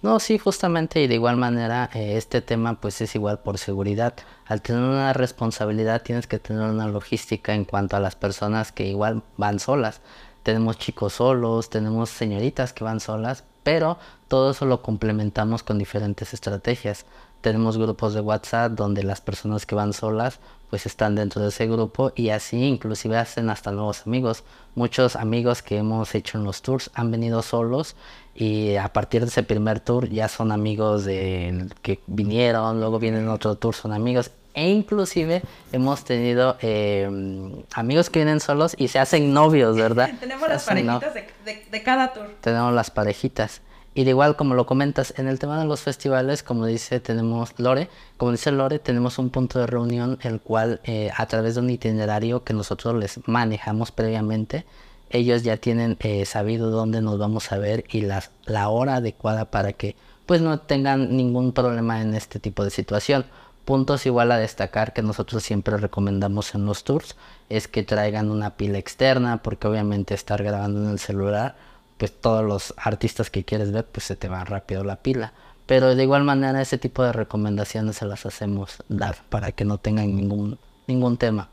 [0.00, 4.14] No, sí, justamente y de igual manera eh, este tema pues es igual por seguridad.
[4.46, 8.86] Al tener una responsabilidad tienes que tener una logística en cuanto a las personas que
[8.88, 10.00] igual van solas.
[10.42, 16.34] Tenemos chicos solos, tenemos señoritas que van solas, pero todo eso lo complementamos con diferentes
[16.34, 17.06] estrategias
[17.42, 20.38] tenemos grupos de WhatsApp donde las personas que van solas
[20.70, 24.42] pues están dentro de ese grupo y así inclusive hacen hasta nuevos amigos.
[24.74, 27.94] Muchos amigos que hemos hecho en los tours han venido solos
[28.34, 33.28] y a partir de ese primer tour ya son amigos de que vinieron, luego vienen
[33.28, 38.98] otro tour, son amigos e inclusive hemos tenido em, amigos que vienen solos y se
[38.98, 40.10] hacen novios, ¿verdad?
[40.20, 42.30] Tenemos las parejitas de cada tour.
[42.40, 43.60] Tenemos las parejitas.
[43.94, 47.52] Y de igual como lo comentas, en el tema de los festivales, como dice, tenemos
[47.58, 51.60] Lore, como dice Lore, tenemos un punto de reunión el cual eh, a través de
[51.60, 54.64] un itinerario que nosotros les manejamos previamente,
[55.10, 59.50] ellos ya tienen eh, sabido dónde nos vamos a ver y las, la hora adecuada
[59.50, 63.26] para que pues no tengan ningún problema en este tipo de situación.
[63.66, 67.16] Puntos igual a destacar que nosotros siempre recomendamos en los tours
[67.50, 71.54] es que traigan una pila externa porque obviamente estar grabando en el celular
[72.02, 75.34] pues todos los artistas que quieres ver, pues se te va rápido la pila.
[75.66, 79.78] Pero de igual manera ese tipo de recomendaciones se las hacemos dar para que no
[79.78, 81.48] tengan ningún, ningún tema.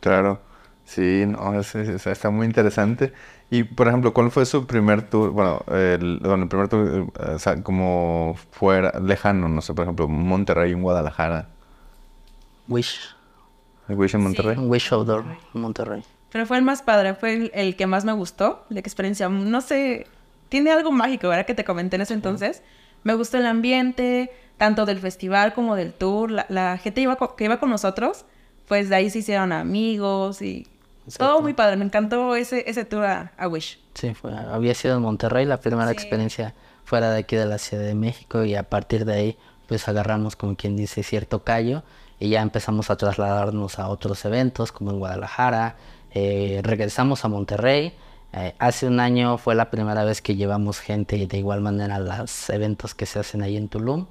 [0.00, 0.40] Claro,
[0.84, 3.12] sí, no, está muy interesante.
[3.50, 5.30] Y por ejemplo, ¿cuál fue su primer tour?
[5.30, 10.82] Bueno, el, el primer tour, eh, como fuera, lejano, no sé, por ejemplo, Monterrey, en
[10.82, 11.46] Guadalajara.
[12.66, 13.14] Wish.
[13.88, 14.56] Wish en Monterrey?
[14.58, 16.02] Wish Outdoor, Monterrey.
[16.32, 19.28] Pero fue el más padre, fue el, que más me gustó, la experiencia.
[19.28, 20.06] No sé,
[20.48, 21.44] tiene algo mágico, ¿verdad?
[21.44, 22.62] Que te comenté en ese entonces.
[23.04, 26.30] Me gustó el ambiente, tanto del festival como del tour.
[26.30, 28.24] La, gente iba que iba con nosotros,
[28.66, 30.66] pues de ahí se hicieron amigos y
[31.18, 31.76] todo muy padre.
[31.76, 33.78] Me encantó ese, ese tour a, Wish.
[33.92, 37.84] Sí, fue, había sido en Monterrey la primera experiencia fuera de aquí de la Ciudad
[37.84, 41.82] de México y a partir de ahí pues agarramos como quien dice cierto callo
[42.18, 45.76] y ya empezamos a trasladarnos a otros eventos como en Guadalajara,
[46.14, 47.92] eh, regresamos a Monterrey.
[48.32, 52.00] Eh, hace un año fue la primera vez que llevamos gente de igual manera a
[52.00, 54.06] los eventos que se hacen ahí en Tulum.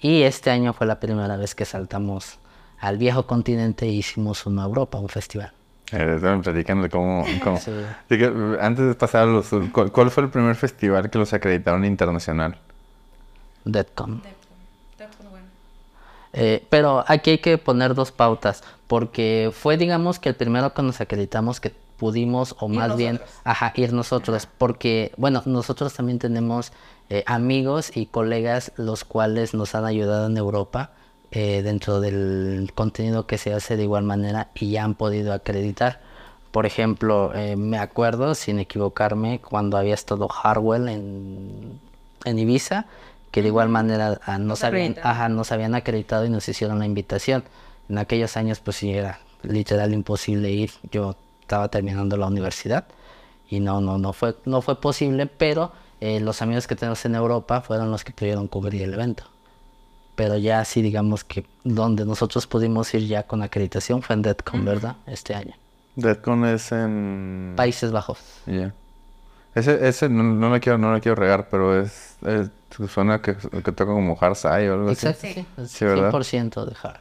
[0.00, 2.38] Y este año fue la primera vez que saltamos
[2.80, 5.52] al viejo continente e hicimos una Europa, un festival.
[5.92, 7.24] Eh, platicando de cómo...
[8.60, 9.50] antes de pasar a los...
[9.72, 12.56] ¿cuál, fue el primer festival que los acreditaron internacional?
[13.64, 14.22] Deadcon.
[16.32, 20.82] Eh, pero aquí hay que poner dos pautas, porque fue, digamos, que el primero que
[20.82, 26.74] nos acreditamos que pudimos, o más bien, ajá, ir nosotros, porque, bueno, nosotros también tenemos
[27.08, 30.90] eh, amigos y colegas los cuales nos han ayudado en Europa
[31.30, 36.02] eh, dentro del contenido que se hace de igual manera y ya han podido acreditar.
[36.50, 41.80] Por ejemplo, me acuerdo, sin equivocarme, cuando había estado Harwell en,
[42.26, 42.84] en Ibiza,
[43.30, 46.84] que de igual manera ah, nos, habían, ajá, nos habían acreditado y nos hicieron la
[46.84, 47.42] invitación.
[47.88, 50.70] En aquellos años pues sí era literal imposible ir.
[50.90, 52.86] Yo estaba terminando la universidad
[53.48, 57.14] y no, no, no fue, no fue posible, pero eh, los amigos que tenemos en
[57.14, 59.24] Europa fueron los que pudieron cubrir el evento.
[60.14, 64.64] Pero ya así digamos que donde nosotros pudimos ir ya con acreditación fue en DEDCON,
[64.64, 64.96] ¿verdad?
[65.06, 65.54] Este año.
[65.96, 67.54] DEDCON es en...
[67.56, 68.18] Países Bajos.
[68.46, 68.74] Ya.
[69.54, 72.16] Ese, ese no, no, quiero, no le quiero regar, pero es,
[72.88, 75.34] suena que, que toca como Harsai o algo Exacto, así.
[75.34, 75.66] sí.
[75.66, 77.00] sí 100% de Hard.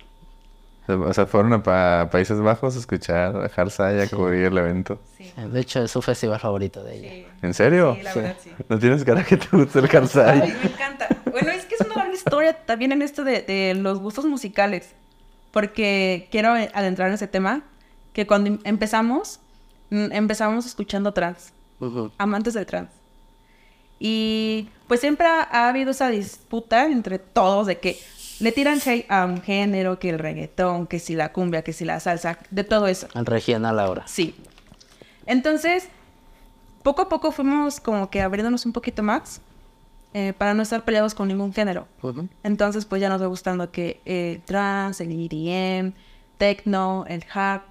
[0.95, 4.99] O sea, fueron a Países Bajos a escuchar a Harsai a cubrir el evento.
[5.17, 5.31] Sí.
[5.35, 7.29] De hecho, es su festival favorito de ella.
[7.41, 7.95] ¿En serio?
[7.95, 8.51] Sí, la verdad, sí.
[8.69, 10.41] ¿No tienes cara que te guste el Harsai?
[10.41, 11.07] Ay, me encanta.
[11.31, 14.93] Bueno, es que es una gran historia también en esto de, de los gustos musicales.
[15.51, 17.63] Porque quiero adentrar en ese tema.
[18.13, 19.39] Que cuando empezamos,
[19.89, 21.53] empezamos escuchando trans.
[21.79, 22.11] Uh -huh.
[22.17, 22.89] Amantes del trans.
[23.99, 27.99] Y pues siempre ha, ha, habido esa disputa entre todos de que
[28.41, 31.85] le tiran shade a un género, que el reggaetón, que si la cumbia, que si
[31.85, 33.07] la salsa, de todo eso.
[33.13, 34.07] Al regional ahora.
[34.07, 34.35] Sí.
[35.27, 35.87] Entonces,
[36.83, 39.41] poco a poco fuimos como que abriéndonos un poquito más
[40.13, 41.87] eh, para no estar peleados con ningún género.
[42.01, 42.29] Uh -huh.
[42.43, 45.93] Entonces, pues ya nos va gustando que el trans, el EDM,
[46.37, 47.61] techno, el hard,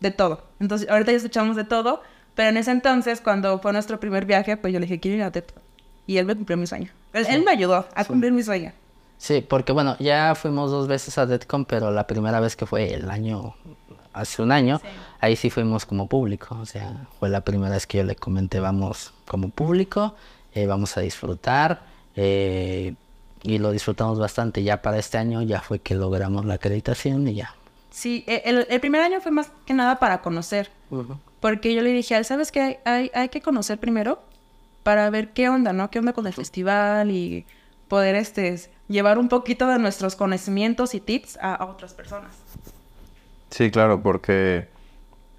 [0.00, 0.44] de todo.
[0.60, 2.02] Entonces, ahorita ya escuchamos de todo,
[2.34, 5.22] pero en ese entonces, cuando fue nuestro primer viaje, pues yo le dije, quiero ir
[5.22, 5.62] a techno.
[6.06, 6.90] Y él me cumplió mi sueño.
[7.12, 7.32] Él, sí.
[7.32, 8.36] él me ayudó a cumplir sí.
[8.36, 8.72] mi sueño.
[9.18, 12.92] Sí, porque bueno, ya fuimos dos veces a Deadcon, pero la primera vez que fue
[12.94, 13.54] el año,
[14.12, 14.88] hace un año, sí.
[15.20, 16.56] ahí sí fuimos como público.
[16.60, 20.14] O sea, fue la primera vez que yo le comenté, vamos como público,
[20.54, 21.82] eh, vamos a disfrutar.
[22.14, 22.94] Eh,
[23.42, 24.62] y lo disfrutamos bastante.
[24.62, 27.54] Ya para este año ya fue que logramos la acreditación y ya.
[27.90, 30.70] Sí, e, el, el primer año fue más que nada para conocer.
[30.90, 31.18] Uh -huh.
[31.40, 32.60] Porque yo le dije a él, ¿sabes qué?
[32.60, 34.20] Hay, hay, hay que conocer primero
[34.82, 35.90] para ver qué onda, ¿no?
[35.90, 37.10] ¿Qué onda con el festival?
[37.10, 37.46] Y
[37.88, 42.32] poder este, llevar un poquito de nuestros conocimientos y tips a, a, otras personas.
[43.50, 44.68] Sí, claro, porque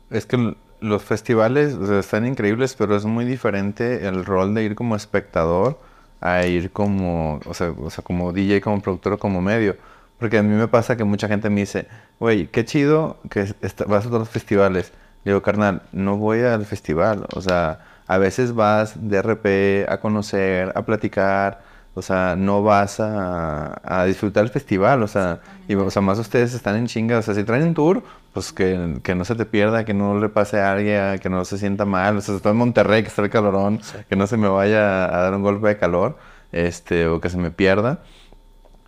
[0.09, 4.63] es que los festivales o sea, están increíbles, pero es muy diferente el rol de
[4.63, 5.79] ir como espectador
[6.21, 9.77] a ir como, o sea, o sea como DJ, como productor, como medio.
[10.19, 11.87] Porque a mí me pasa que mucha gente me dice,
[12.19, 13.53] güey, qué chido que
[13.87, 14.91] vas a todos los festivales.
[15.23, 19.99] Le digo, carnal, no voy al festival, o sea, a veces vas de RP a
[19.99, 21.61] conocer, a platicar,
[21.97, 26.19] o sea, no vas a, a disfrutar el festival, o sea, y, o sea, más
[26.19, 29.33] ustedes están en chinga, o sea, si traen un tour, pues que, que no se
[29.33, 32.33] te pierda, que no le pase a alguien, que no se sienta mal, o sea,
[32.33, 33.97] si estoy en Monterrey, que está el calorón, sí.
[34.07, 36.19] que no se me vaya a dar un golpe de calor,
[36.51, 38.03] este, o que se me pierda,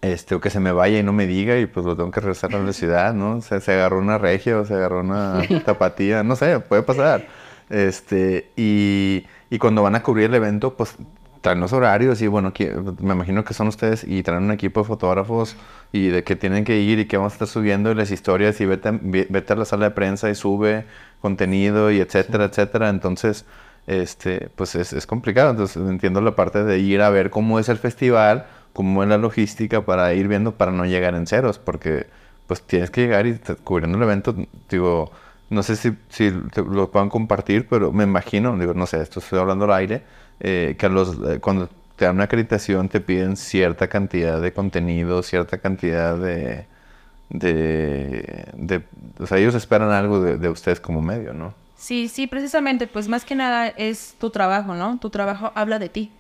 [0.02, 2.20] este, o que se me vaya y no me diga y pues lo tengo que
[2.20, 3.38] regresar a la ciudad, ¿no?
[3.38, 7.26] O sea, se agarró una regia o se agarró una tapatía, no sé, puede pasar.
[7.72, 10.96] Este, y, y cuando van a cubrir el evento, pues
[11.42, 12.72] traen los horarios y bueno, que,
[13.02, 15.56] me imagino que son ustedes y traen un equipo de fotógrafos
[15.92, 18.66] y de que tienen que ir y que vamos a estar subiendo las historias y
[18.66, 20.86] vete, vete a la sala de prensa y sube
[21.22, 22.52] contenido y etcétera, sí.
[22.52, 22.90] etcétera.
[22.90, 23.46] Entonces,
[23.88, 25.52] este, pues es, es, complicado.
[25.52, 29.18] Entonces entiendo la parte de ir a ver cómo es el festival, cómo es la
[29.18, 32.08] logística para ir viendo para no llegar en ceros, porque
[32.48, 34.36] pues tienes que llegar y cubriendo el evento,
[34.70, 35.12] digo,
[35.50, 39.40] no sé si, si lo puedan compartir, pero me imagino, digo, no sé, esto estoy
[39.40, 40.04] hablando al aire,
[40.40, 45.22] eh, que los, eh, cuando te dan una acreditación te piden cierta cantidad de contenido,
[45.22, 46.66] cierta cantidad de,
[47.30, 48.84] de, de
[49.20, 51.54] o sea, ellos esperan algo de, de, ustedes como medio, ¿no?
[51.76, 54.98] Sí, sí, precisamente, pues más que nada es tu trabajo, ¿no?
[55.00, 56.12] Tu trabajo habla de ti.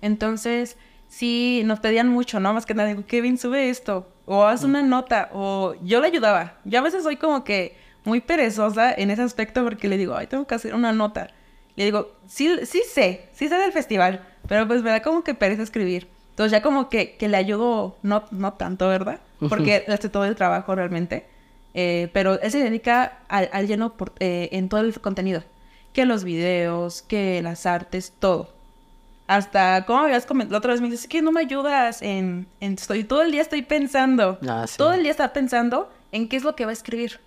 [0.00, 0.76] Entonces,
[1.08, 2.52] sí, nos pedían mucho, ¿no?
[2.52, 6.54] Más que nada, digo, Kevin, sube esto, o haz una nota, o yo le ayudaba.
[6.64, 10.26] Yo a veces soy como que muy perezosa en ese aspecto porque le digo, ay,
[10.26, 11.30] tengo que hacer una nota.
[11.76, 15.34] Le digo, sí, sí sé, sí sé del festival, pero pues me da como que
[15.34, 16.08] pereza escribir.
[16.30, 19.20] Entonces ya como que, que le ayudo, no, no tanto, ¿verdad?
[19.48, 21.26] Porque hace todo el trabajo realmente.
[21.74, 25.42] Eh, pero él se dedica al, al lleno por, eh, en todo el contenido.
[25.92, 28.50] Que los videos, que las artes, todo.
[29.26, 32.74] Hasta, como habías comentado, la otra vez me dices, que no me ayudas en, en...
[32.74, 34.38] Estoy, todo el día estoy pensando.
[34.46, 34.76] Ah, sí.
[34.78, 37.20] Todo el día está pensando en qué es lo que va a escribir.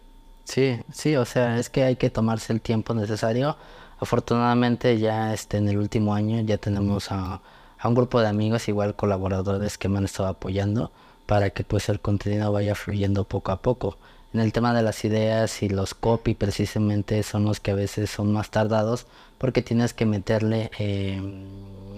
[0.46, 3.58] Sí, sí, o sea, es que hay que tomarse el tiempo necesario.
[4.00, 7.42] Afortunadamente ya este, en el último año ya tenemos a,
[7.80, 10.92] a un grupo de amigos, igual colaboradores que me han estado apoyando
[11.26, 13.98] para que pues el contenido vaya fluyendo poco a poco.
[14.34, 18.10] En el tema de las ideas y los copy precisamente son los que a veces
[18.10, 21.22] son más tardados porque tienes que meterle eh,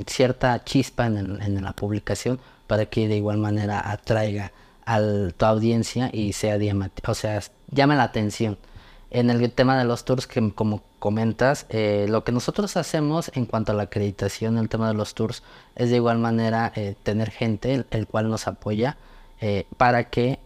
[0.05, 4.51] cierta chispa en, la publicación para que de igual manera atraiga
[4.85, 4.99] a
[5.35, 6.59] tu audiencia y sea,
[7.07, 8.57] o sea llame la atención.
[9.09, 13.45] En el tema de los tours, que como comentas, eh, lo que nosotros hacemos en
[13.45, 15.43] cuanto a la acreditación, el tema de los tours,
[15.75, 18.97] es de igual manera eh, tener gente el, cual nos apoya
[19.41, 20.39] eh, para que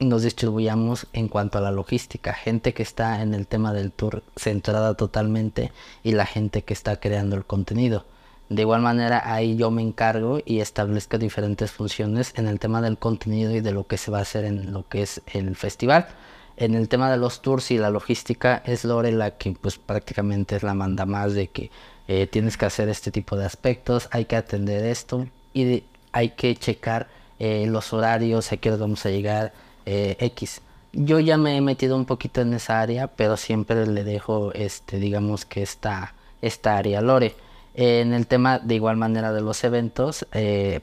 [0.00, 4.24] nos distribuyamos en cuanto a la logística, gente que está en el tema del tour
[4.36, 5.70] centrada totalmente
[6.02, 8.04] y la gente que está creando el contenido.
[8.48, 12.98] De igual manera ahí yo me encargo y establezco diferentes funciones en el tema del
[12.98, 16.08] contenido y de lo que se va a hacer en lo que es el festival
[16.56, 20.56] en el tema de los tours y la logística es Lore la que pues prácticamente
[20.56, 21.70] es la manda más de que
[22.08, 26.54] eh, tienes que hacer este tipo de aspectos, hay que atender esto y hay que
[26.56, 29.52] checar eh, los horarios, a qué hora vamos a llegar,
[29.86, 30.60] eh, X.
[30.92, 34.98] Yo ya me he metido un poquito en esa área, pero siempre le dejo, este,
[34.98, 37.34] digamos que esta, esta área Lore.
[37.74, 40.26] en el tema de igual manera de los eventos,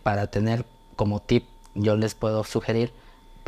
[0.01, 2.91] para tener como tip, yo les puedo sugerir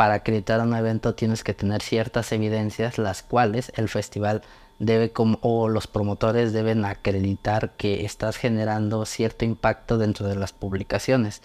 [0.01, 4.41] para acreditar un evento tienes que tener ciertas evidencias las cuales el festival
[4.79, 10.53] debe como o los promotores deben acreditar que estás generando cierto impacto dentro de las
[10.53, 11.43] publicaciones.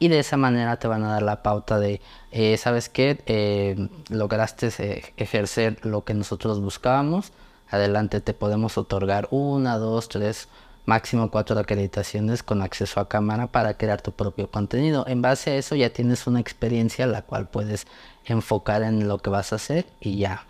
[0.00, 2.00] Y de esa manera te van a dar la pauta de
[2.32, 7.30] eh, sabes qué eh, lograste eh, ejercer lo que nosotros buscábamos.
[7.70, 10.48] Adelante te podemos otorgar una dos tres
[10.84, 15.04] máximo cuatro acreditaciones con acceso a cámara para crear tu propio contenido.
[15.06, 17.86] En base a eso ya tienes una experiencia la cual puedes
[18.24, 20.44] enfocar en lo que vas a hacer y ya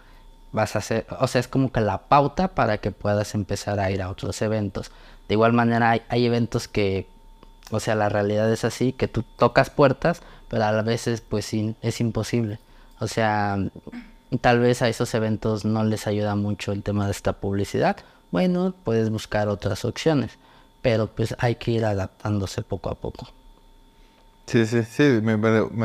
[0.52, 3.90] vas a hacer, o sea, es como que la pauta para que puedas empezar a
[3.90, 4.90] ir a otros eventos.
[5.28, 7.06] De igual manera hay, eventos que,
[7.70, 12.00] o sea, la realidad es así, que tú tocas puertas, pero a veces pues es
[12.00, 12.58] imposible.
[13.00, 13.58] O sea,
[14.40, 17.96] tal vez a esos eventos no les ayuda mucho el tema de esta publicidad
[18.32, 20.32] bueno, puedes buscar otras opciones,
[20.80, 23.28] pero pues hay que ir adaptándose poco a poco.
[24.46, 25.34] Sí, sí, sí, me,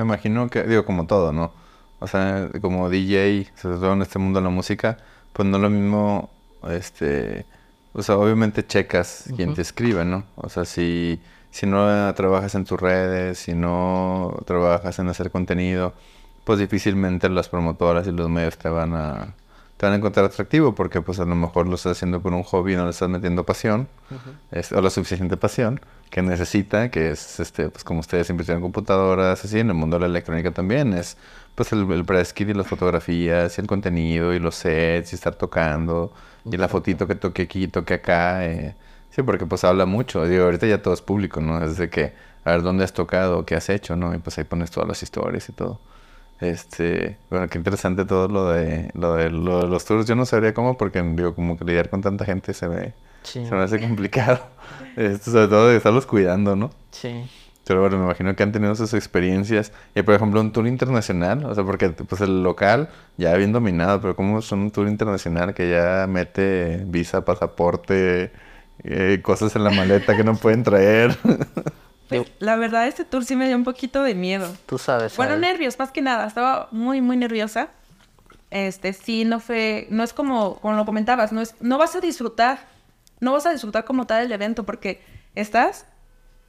[0.02, 1.52] imagino que, digo, como todo, ¿no?
[2.00, 4.98] O sea, como DJ, sobre todo en este mundo de la música,
[5.34, 6.30] pues no es lo mismo,
[6.70, 7.46] este,
[7.94, 10.24] o sea, obviamente checas quién te escribe, ¿no?
[10.36, 11.20] O sea, si,
[11.52, 15.94] si no trabajas en tus redes, si no trabajas en hacer contenido,
[16.46, 19.34] pues difícilmente las promotoras y los medios te van a
[19.78, 22.44] te van a encontrar atractivo porque pues a lo mejor lo estás haciendo por un
[22.44, 23.88] hobby y no le estás metiendo pasión
[24.72, 29.60] o la suficiente pasión que necesita, que es este pues como ustedes tienen computadoras, así
[29.60, 31.18] en el mundo de la electrónica también es
[31.56, 35.16] pues el, el press kit y las fotografías y el contenido y los sets y
[35.16, 36.12] estar tocando
[36.52, 38.46] y la fotito que toque aquí, toque acá.
[38.46, 38.76] Eh.
[39.10, 40.26] Sí, porque pues habla mucho.
[40.28, 41.64] Digo, ahorita ya todo es público, ¿no?
[41.64, 42.14] Es de que,
[42.46, 43.46] a ver, ¿dónde has tocado?
[43.46, 43.96] ¿Qué has hecho?
[43.96, 44.14] ¿No?
[44.14, 45.80] Y pues ahí pones todas las historias y todo.
[46.40, 50.06] Este, bueno, qué interesante todo lo de, lo de, los tours.
[50.06, 53.42] Yo no sabría cómo, porque digo, como que lidiar con tanta gente se me, se
[53.42, 54.40] me hace complicado.
[54.96, 56.72] Esto, sobre todo de estarlos cuidando, ¿no?
[56.92, 57.26] Sí.
[57.66, 59.74] Pero bueno, me imagino que han tenido sus experiencias.
[59.94, 64.00] Y por ejemplo, un tour internacional, o sea, porque pues el local ya bien dominado,
[64.00, 68.32] pero como son un tour internacional que ya mete visa, pasaporte,
[68.84, 71.18] eh, cosas en la maleta que no pueden traer.
[72.10, 74.48] Pues, la verdad, este tour sí me dio un poquito de miedo.
[74.66, 75.16] Tú sabes.
[75.18, 76.28] Bueno, nervios, más que nada.
[76.28, 77.70] Estaba muy, muy nerviosa.
[78.50, 82.00] Este, sí, no fue, no es como, como lo comentabas, no es, no vas a
[82.00, 82.60] disfrutar,
[83.20, 85.02] no vas a disfrutar como tal el evento porque
[85.36, 85.86] estás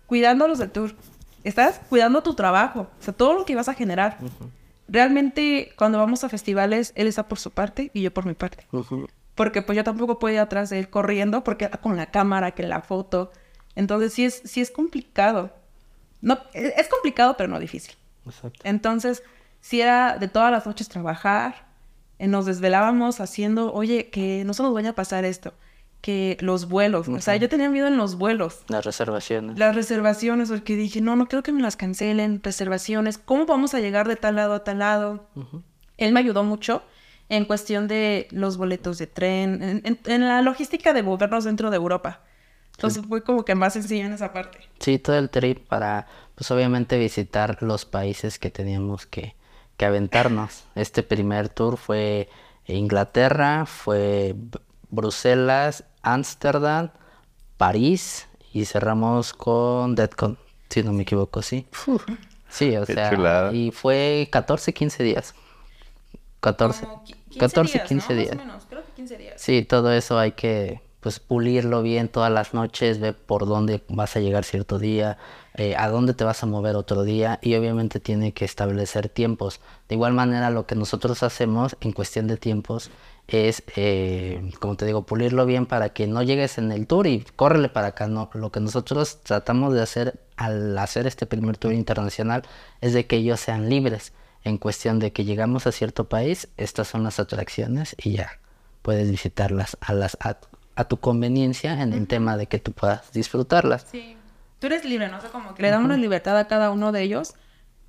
[0.06, 0.94] cuidando los del tour,
[1.42, 4.18] estás cuidando tu trabajo, o sea, todo lo que vas a generar.
[4.86, 8.64] Realmente, cuando vamos a festivales, él está por su parte y yo por mi parte.
[9.34, 12.62] Porque pues yo tampoco puedo ir atrás de él corriendo porque con la cámara, que
[12.62, 13.32] la foto.
[13.78, 15.52] Entonces sí es, sí es complicado.
[16.20, 17.94] No, e, es complicado, pero no difícil.
[18.26, 18.58] Exacto.
[18.64, 19.22] Entonces,
[19.60, 21.68] si era de todas las noches trabajar,
[22.18, 25.54] eh, nos desvelábamos haciendo, oye, que no se nos vaya a pasar esto,
[26.00, 28.64] que los vuelos, o sea, yo tenía miedo en los vuelos.
[28.66, 29.56] Las reservaciones.
[29.56, 33.80] Las reservaciones, porque dije, no, no quiero que me las cancelen, reservaciones, ¿cómo vamos a
[33.80, 35.28] llegar de tal lado a tal lado?
[35.98, 36.82] Él me ayudó mucho
[37.28, 42.22] en cuestión de los boletos de tren, en la logística de movernos dentro de Europa.
[42.78, 44.60] Entonces fue como que más sencillo en esa parte.
[44.78, 46.06] Sí, todo el trip para,
[46.36, 49.34] pues obviamente visitar los países que teníamos que,
[49.76, 50.62] que aventarnos.
[50.76, 52.28] Este primer tour fue
[52.68, 54.36] Inglaterra, fue
[54.90, 56.90] Bruselas, Ámsterdam,
[57.56, 61.66] París y cerramos con Deadcon, si no me equivoco, sí.
[62.48, 65.34] Sí, o sea, y fue 14, 15 días.
[66.40, 68.36] 14, 15 14, días, 15 días.
[68.36, 69.34] Más o menos, creo que 15 días.
[69.40, 74.14] Sí, todo eso hay que pues pulirlo bien todas las noches, ver por dónde vas
[74.14, 75.16] a llegar cierto día,
[75.54, 79.58] eh, a dónde te vas a mover otro día y obviamente tiene que establecer tiempos.
[79.88, 82.90] De igual manera lo que nosotros hacemos en cuestión de tiempos
[83.26, 87.24] es, eh, como te digo, pulirlo bien para que no llegues en el tour y
[87.36, 88.06] córrele para acá.
[88.06, 92.42] No, lo que nosotros tratamos de hacer al hacer este primer tour internacional
[92.82, 94.12] es de que ellos sean libres
[94.44, 98.40] en cuestión de que llegamos a cierto país, estas son las atracciones y ya
[98.82, 100.16] puedes visitarlas a, las,
[100.78, 103.86] a, tu conveniencia en el tema de que tú puedas disfrutarlas.
[103.90, 104.16] Sí.
[104.58, 105.18] Tú eres libre, ¿no?
[105.18, 107.34] O sea, como que le damos la libertad a cada uno de ellos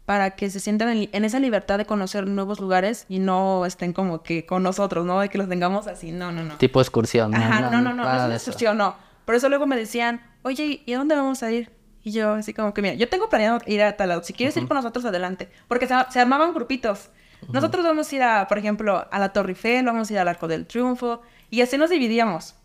[0.06, 4.24] para que se sientan en, esa libertad de conocer nuevos lugares y no estén como
[4.24, 5.20] que con nosotros, ¿no?
[5.20, 6.56] De que los tengamos así, no, no, no.
[6.56, 7.38] Tipo excursión, ¿no?
[7.38, 8.96] Ajá, no, no, no, no, no es excursión, no.
[9.26, 11.72] Por eso luego me decían, oye, ¿y a dónde vamos a ir?
[12.04, 14.24] Y yo así como que, mira, yo tengo planeado ir a tal lado.
[14.24, 15.50] Si quieres ir con nosotros, adelante.
[15.68, 17.10] Porque se, armaban grupitos.
[17.52, 20.28] Nosotros vamos a ir a, por ejemplo, a la Torre Eiffel, vamos a ir al
[20.28, 21.22] Arco del Triunfo.
[21.52, 22.56] Y así nos dividíamos.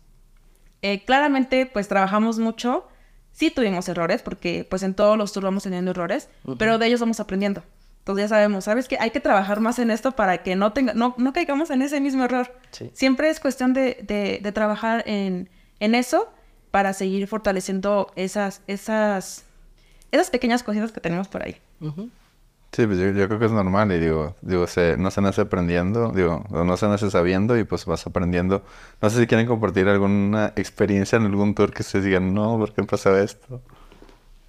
[0.85, 2.87] Eh, claramente, pues trabajamos mucho.
[3.31, 6.29] Sí tuvimos errores, porque pues en todos los tours vamos teniendo errores.
[6.59, 7.63] Pero de ellos vamos aprendiendo.
[7.99, 8.97] Entonces ya sabemos, ¿sabes qué?
[8.99, 11.99] Hay que trabajar más en esto para que no, tenga, no, no caigamos en ese
[11.99, 12.55] mismo error.
[12.93, 16.31] Siempre es cuestión de, de, de trabajar en, en eso
[16.69, 19.43] para seguir fortaleciendo esas, esas,
[20.11, 21.57] esas pequeñas cositas que tenemos por ahí.
[22.75, 26.11] Sí, pues yo, creo que es normal y digo, digo se, no se nace aprendiendo,
[26.11, 28.63] digo, no se nace sabiendo y pues vas aprendiendo.
[29.01, 32.73] No sé si quieren compartir alguna experiencia en algún tour que ustedes digan, no, ¿por
[32.73, 33.61] qué pasó esto?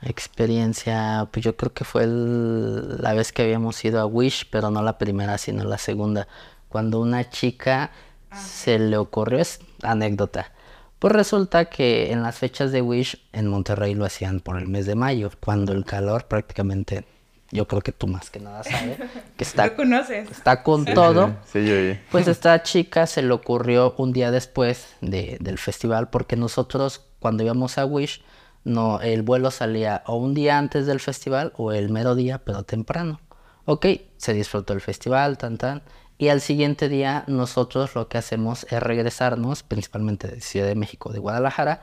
[0.03, 4.83] Experiencia, pues yo creo que fue la vez que habíamos ido a Wish, pero no
[4.83, 6.27] la primera, sino la segunda.
[6.69, 7.93] Cuando una chica
[8.33, 10.51] se le ocurrió, es anécdota,
[10.99, 14.85] pues resulta que en las fechas de Wish en Monterrey lo hacían por el mes
[14.85, 17.07] de mayo, cuando el calor prácticamente,
[17.51, 18.99] yo creo que tú más que nada sabes,
[19.37, 19.67] que está,
[20.31, 21.37] está con todo.
[21.53, 27.03] Sí, Pues esta chica se le ocurrió un día después de, del festival, porque nosotros
[27.21, 28.23] cuando íbamos a Wish,
[28.65, 32.65] no, el vuelo salía o un día antes del festival o el mero día, pero
[32.65, 33.21] temprano.
[33.65, 33.87] Ok,
[34.17, 35.83] se disfrutó el festival, tan tan.
[36.19, 41.13] Y al siguiente día nosotros lo que hacemos es regresarnos, principalmente de Ciudad de México,
[41.13, 41.83] de Guadalajara,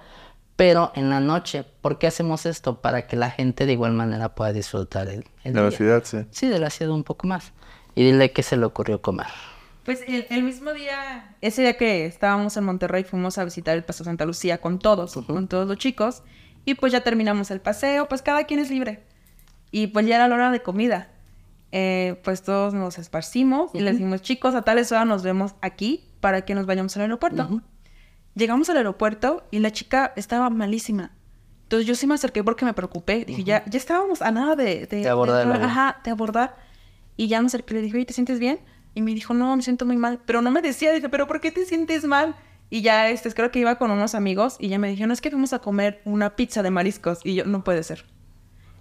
[0.55, 1.65] pero en la noche.
[1.81, 2.81] ¿Por qué hacemos esto?
[2.81, 6.25] Para que la gente de igual manera pueda disfrutar el, de la ciudad, sí.
[6.31, 7.53] Sí, de la ciudad un poco más.
[7.95, 9.27] Y dile qué se le ocurrió comer.
[9.85, 14.05] Pues el, mismo día, ese día que estábamos en Monterrey, fuimos a visitar el Paso
[14.05, 16.23] Santa Lucía con todos, con todos los chicos.
[16.63, 19.03] Y pues ya terminamos el paseo, pues cada quien es libre.
[19.71, 21.09] Y pues ya era la hora de comida.
[21.73, 26.05] Eh, pues todos nos esparcimos y le decimos, chicos, a tales hora nos vemos aquí
[26.21, 27.61] para que nos vayamos al aeropuerto.
[28.35, 31.11] Llegamos al aeropuerto y la chica estaba malísima.
[31.63, 33.25] Entonces yo sí me acerqué porque me preocupé.
[33.25, 35.61] Dije, ya, ya estábamos a nada de, de, abordar.
[35.61, 36.55] ajá, de abordar.
[37.17, 38.59] Y ya me acerqué y le dije, oye, ¿te sientes bien?
[38.95, 40.19] Y me dijo, no, me siento muy mal.
[40.25, 42.35] Pero no me decía, dije, ¿pero por qué te sientes mal?
[42.69, 45.29] Y ya, este, creo que iba con unos amigos y ya me dijeron, es que
[45.29, 47.19] fuimos a comer una pizza de mariscos.
[47.23, 48.05] Y yo, no puede ser.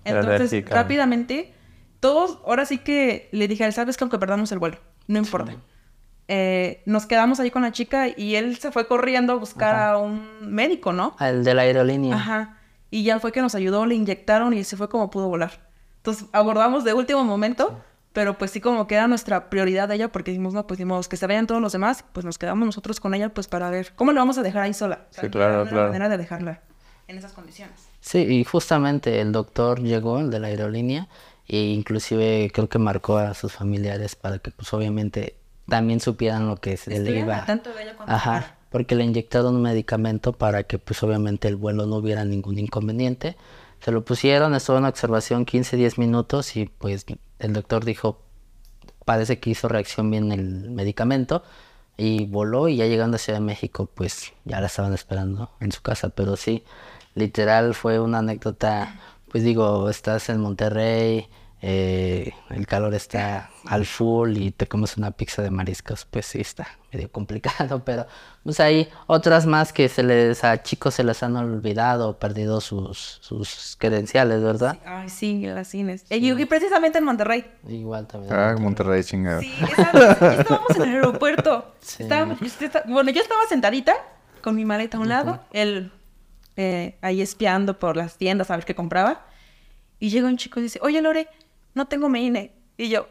[0.05, 1.53] Entonces, rápidamente
[2.03, 4.79] todos, ahora sí que le dije, ¿sabes que aunque perdamos el vuelo?
[5.07, 5.57] No importa.
[6.35, 9.99] Eh, nos quedamos ahí con la chica y él se fue corriendo a buscar a
[9.99, 11.15] un médico, ¿no?
[11.19, 12.17] Al de la aerolínea.
[12.17, 12.57] Ajá.
[12.91, 15.69] Y ya fue que nos ayudó, le inyectaron y se fue como pudo volar.
[15.99, 17.79] Entonces abordamos de último momento,
[18.15, 21.07] pero pues sí como que era nuestra prioridad de ella porque dijimos, no, pues dijimos
[21.07, 23.93] que se vayan todos los demás, pues nos quedamos nosotros con ella pues para ver
[23.95, 25.05] cómo le vamos a dejar ahí sola.
[25.11, 25.89] sí, claro, claro.
[25.89, 26.63] manera de dejarla
[27.09, 27.79] en esas condiciones.
[28.01, 31.09] Sí, y justamente el doctor llegó, el de la aerolínea,
[31.47, 36.57] e inclusive creo que marcó a sus familiares para que pues obviamente también supieran lo
[36.57, 37.45] que se le iba.
[37.45, 37.71] Tanto
[38.07, 42.59] Ajá, porque le inyectaron un medicamento para que pues obviamente el vuelo no hubiera ningún
[42.59, 43.37] inconveniente.
[43.81, 47.05] Se lo pusieron, estuvo en observación 15, 10 minutos y pues
[47.39, 48.23] el doctor dijo,
[49.05, 51.43] parece que hizo reacción bien el medicamento
[51.97, 55.73] y voló y ya llegando a Ciudad de México pues ya la estaban esperando en
[55.73, 56.65] su casa, pero sí,
[57.15, 58.95] literal fue una anécdota
[59.33, 61.27] pues digo, estás en Monterrey,
[61.65, 66.41] eh, el calor está al full y te comes una pizza de mariscos, pues sí
[66.41, 68.05] está medio complicado, pero
[68.43, 73.21] pues hay otras más que se les a chicos se les han olvidado, perdido sus,
[73.21, 74.81] sus credenciales, ¿verdad?
[74.85, 76.05] Ay, sí, las cines.
[76.11, 77.45] Eh, y, precisamente en Monterrey.
[77.69, 78.35] Igual también.
[78.35, 79.41] Ah, Monterrey, chingado.
[79.41, 81.75] Sí, estábamos en el aeropuerto.
[82.89, 83.95] bueno, yo estaba sentadita
[84.41, 85.93] con mi maleta a un lado, el
[86.57, 89.27] eh, ahí espiando por las tiendas a ver qué compraba.
[90.01, 91.29] Y llega un chico y dice, oye Lore,
[91.75, 92.53] no tengo mi INE.
[92.77, 93.09] Y yo,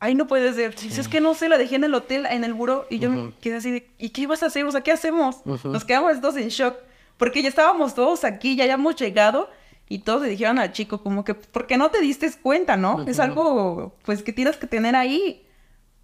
[0.00, 0.74] ay, no puede ser.
[0.74, 2.86] Dice, es que no sé, la dejé en el hotel, en el buró.
[2.90, 4.64] Y yo me quedé así de, ¿y qué vas a hacer?
[4.64, 5.44] O sea, ¿qué hacemos?
[5.72, 6.74] Nos quedamos todos en shock.
[7.16, 9.48] Porque ya estábamos todos aquí, ya habíamos llegado.
[9.88, 13.02] Y todos le dijeron al chico como que, ¿por qué no te diste cuenta, no?
[13.10, 15.46] Es algo, pues, que tienes que tener ahí.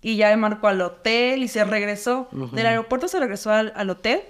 [0.03, 2.29] Y ya marcó al hotel y se regresó.
[2.53, 4.23] Del aeropuerto se regresó al, al hotel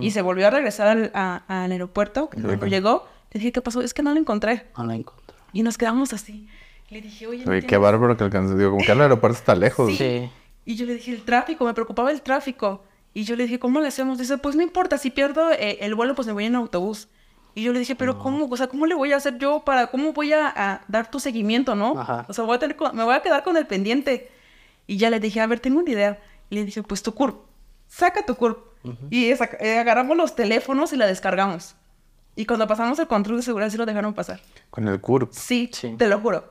[0.00, 2.28] y se volvió a regresar al, a- al aeropuerto.
[2.30, 3.80] Cuando llegó, le dije, ¿qué pasó?
[3.82, 4.66] Es que no lo encontré.
[4.76, 5.36] No la encontró.
[5.52, 6.46] Y nos quedamos así.
[6.90, 8.54] Le dije, oye, ¿no Oye, qué bárbaro que alcanzó.
[8.56, 9.96] Digo, como que el aeropuerto está lejos.
[9.96, 10.30] Sí.
[10.64, 12.82] Y yo le dije, el tráfico, me preocupaba el tráfico.
[13.14, 14.18] Y yo le dije, ¿cómo le hacemos?
[14.18, 17.08] Dice, pues no importa, si pierdo eh, el vuelo, pues me voy en autobús.
[17.54, 18.46] Y yo le dije, pero ¿cómo?
[18.48, 21.18] O sea, ¿cómo le voy a hacer yo para, cómo voy a, a dar tu
[21.18, 21.98] seguimiento, no?
[21.98, 22.24] Ajá.
[22.28, 24.30] O sea, voy a tener, me voy a quedar con el pendiente.
[24.86, 26.20] Y ya le dije, a ver, tengo una idea.
[26.50, 27.40] Y le dije, pues tu CURP,
[27.88, 28.58] saca tu CURP.
[29.10, 31.74] Y saca- eh, agarramos los teléfonos y la descargamos.
[32.36, 34.40] Y cuando pasamos el control de seguridad, sí lo dejaron pasar.
[34.70, 35.32] Con el CURP.
[35.32, 35.94] Sí, Sí.
[35.98, 36.44] te lo juro.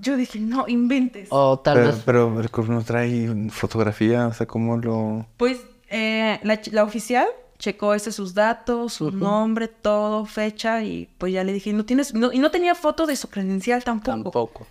[0.00, 1.28] Yo dije, no, inventes.
[1.30, 2.02] O tal Pero, vez.
[2.04, 5.26] pero el CURP no trae fotografía, o sea, ¿cómo lo...?
[5.36, 7.26] Pues eh, la, ch- la oficial
[7.58, 12.12] checó ese sus datos, su nombre, todo, fecha y pues ya le dije, no tienes,
[12.14, 14.12] no- y no tenía foto de su credencial tampoco.
[14.24, 14.66] Tampoco.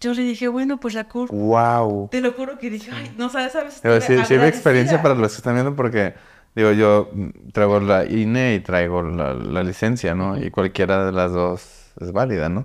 [0.00, 2.08] Yo le dije, bueno, pues la CURP, ¡Wow!
[2.10, 3.74] te lo juro que dije, ay, no sabes, sabes.
[3.76, 6.14] Estuve sí, sí, mi experiencia para los que están viendo porque,
[6.54, 10.42] digo, yo mm, traigo la INE y traigo la, la licencia, ¿no?
[10.42, 12.64] Y cualquiera de las dos es válida, ¿no?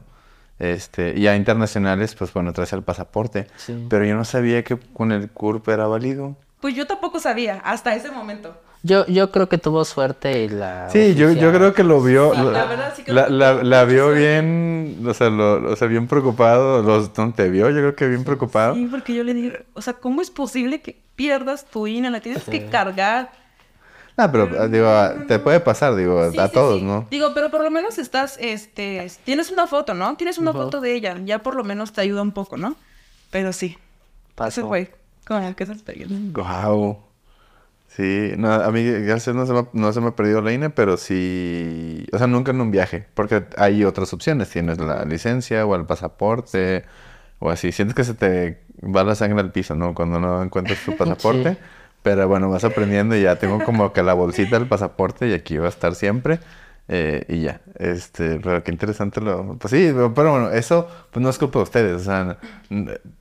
[0.60, 3.48] Este, y a internacionales, pues bueno, traes el pasaporte.
[3.58, 3.86] Sí.
[3.90, 6.36] Pero yo no sabía que con el CURP era válido.
[6.62, 8.56] Pues yo tampoco sabía, hasta ese momento.
[8.82, 10.90] Yo, yo creo que tuvo suerte y la.
[10.92, 13.28] Sí, yo, yo oficial- creo que lo vio, Sí, lo- la verdad sí que la,
[13.30, 17.50] lo- la- la vio bien, o sea, lo, o sea, bien preocupado, los, no, te
[17.50, 18.76] vio, yo creo que bien preocupado.
[18.76, 22.12] Sí, porque yo le dije, o sea, ¿cómo es posible que pierdas tu INE?
[22.12, 23.32] La tienes que cargar.
[24.18, 26.86] Ah, pero, ah, digo, ah, te puede pasar, digo, Sí, a sí, todos, sí.
[26.86, 27.06] ¿no?
[27.12, 30.16] Digo, pero por lo menos estás, este, tienes una foto, ¿no?
[30.16, 32.76] Tienes una foto de ella, ya por lo menos te ayuda un poco, ¿no?
[33.32, 33.78] Pero sí,
[34.36, 34.62] Pasó.
[34.62, 34.94] eso fue
[35.28, 36.18] con que esa experiencia.
[36.32, 37.00] Wow.
[37.88, 40.70] Sí, no, a mí gracias no se, me, no se me ha perdido la INE,
[40.70, 45.66] pero sí, o sea, nunca en un viaje, porque hay otras opciones, tienes la licencia
[45.66, 46.84] o el pasaporte
[47.40, 49.94] o así, sientes que se te va la sangre al piso, ¿no?
[49.94, 51.60] Cuando no encuentras tu pasaporte, Sí.
[52.06, 55.58] Pero bueno, vas aprendiendo y ya tengo como que la bolsita del pasaporte y aquí
[55.58, 56.40] va a estar siempre.
[56.88, 59.58] eh, y ya, este, pero qué interesante lo...
[59.58, 62.38] Pues sí, pero pero bueno, eso pues no es culpa de ustedes, o sea,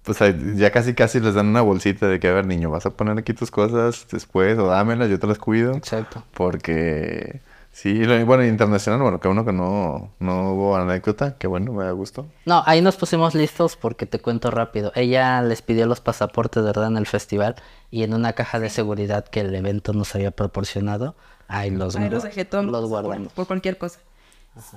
[0.02, 0.18] pues
[0.56, 3.18] ya casi casi les dan una bolsita de que, a ver, niño, vas a poner
[3.18, 5.72] aquí tus cosas después o dámelas, yo te las cuido.
[5.76, 6.24] Exacto.
[6.34, 7.40] Porque
[7.74, 11.90] sí, bueno, internacional, bueno, que uno que no, no hubo anécdota, que bueno, me da
[11.90, 12.26] gusto.
[12.46, 14.92] No, ahí nos pusimos listos porque te cuento rápido.
[14.94, 16.86] Ella les pidió los pasaportes, ¿verdad?
[16.86, 17.56] En el festival
[17.90, 21.16] y en una caja de seguridad que el evento nos había proporcionado,
[21.48, 23.32] ahí los, Ahí los dejé todos los por, guardamos.
[23.32, 23.98] por cualquier cosa.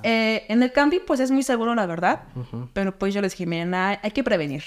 [0.02, 2.24] Eh, en el camping, pues es muy seguro, la verdad.
[2.72, 4.64] Pero pues yo les dije, miren, hay, hay que prevenir.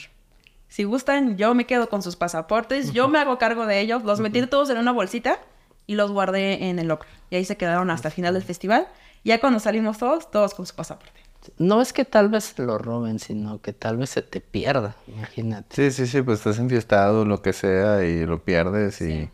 [0.70, 4.22] Si gustan, yo me quedo con sus pasaportes, yo me hago cargo de ellos, los
[4.22, 5.40] metí todos en una bolsita
[5.88, 7.08] y los guardé en el locker.
[7.30, 8.88] Y ahí se quedaron hasta el final del festival.
[9.24, 11.20] Ya cuando salimos todos, todos con su pasaporte.
[11.58, 15.76] No es que tal vez lo roben, sino que tal vez se te pierda, imagínate.
[15.76, 19.30] Sí, sí, sí, pues estás enfiestado, lo que sea, y lo pierdes y...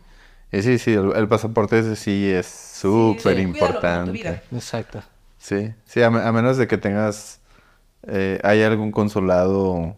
[0.50, 4.42] Y sí, sí, el, el pasaporte ese sí es súper Sí, importante.
[4.54, 5.04] Exacto.
[5.38, 7.42] Sí, sí, a menos de que tengas,
[8.04, 9.96] eh, hay algún consulado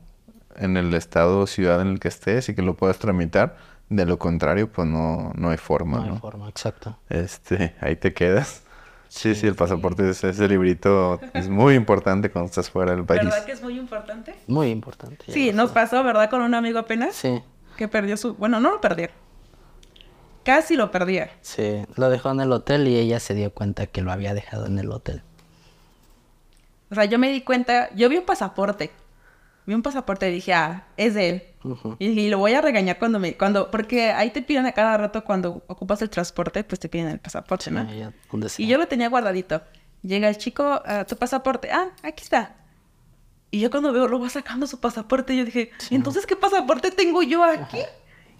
[0.55, 3.57] en el estado o ciudad en el que estés y que lo puedas tramitar.
[3.89, 6.13] De lo contrario, pues no, no hay forma, No ¿no?
[6.13, 6.97] hay forma, exacto.
[7.09, 8.63] Este, ahí te quedas.
[9.07, 13.23] Sí, sí, el pasaporte, ese, ese librito es muy importante cuando estás fuera del país.
[13.23, 14.35] ¿Verdad que es muy importante?
[14.45, 15.25] Muy importante.
[15.29, 15.73] Sí, nos sé.
[15.73, 16.29] pasó, ¿verdad?
[16.29, 17.41] Con un amigo apenas Sí,
[17.75, 18.35] que perdió su...
[18.35, 19.07] Bueno, no lo perdió.
[20.43, 21.31] Casi lo perdía.
[21.41, 21.83] sí.
[21.95, 24.77] Lo dejó en el hotel y ella se dio cuenta que lo había dejado en
[24.77, 25.23] el hotel.
[26.91, 28.91] O sea, yo me di cuenta, yo vi un pasaporte.
[29.65, 31.43] Vi un pasaporte y dije, ah, es de él.
[31.64, 31.97] Ujú.
[31.99, 34.72] Y dije, y lo voy a regañar cuando me, cuando, porque ahí te piden a
[34.72, 37.86] cada rato cuando ocupas el transporte, pues te piden el pasaporte, ¿no?
[38.32, 38.66] Donde sea.
[38.66, 39.62] Y yo lo tenía guardadito.
[40.01, 42.55] Llega el chico, ah, tu pasaporte, ah, aquí está.
[43.51, 47.24] Y yo cuando veo, lo va sacando su pasaporte, yo dije, entonces, ¿qué pasaporte tengo
[47.24, 47.80] yo aquí?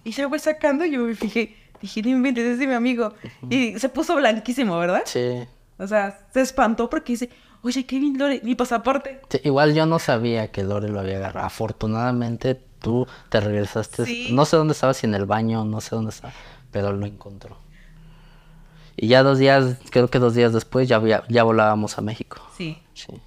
[0.04, 3.12] Y se lo voy sacando y yo me fijé, dije, no inventes, es mi amigo.
[3.50, 5.02] Y se puso blanquísimo, ¿verdad?
[5.04, 5.46] Sí.
[5.78, 7.30] O sea, se espantó porque dice,
[7.62, 9.20] oye, Kevin Lore, mi pasaporte.
[9.28, 11.46] Sí, Igual yo no sabía que Lore lo había agarrado.
[11.46, 14.04] Afortunadamente tú te regresaste.
[14.04, 14.28] Sí.
[14.32, 16.32] No sé dónde estabas, si en el baño, no sé dónde estaba,
[16.70, 17.56] pero lo encontró.
[18.96, 22.38] Y ya dos días, creo que dos días después ya, ya volábamos a México.
[22.56, 22.78] Sí.
[22.94, 23.20] Sí.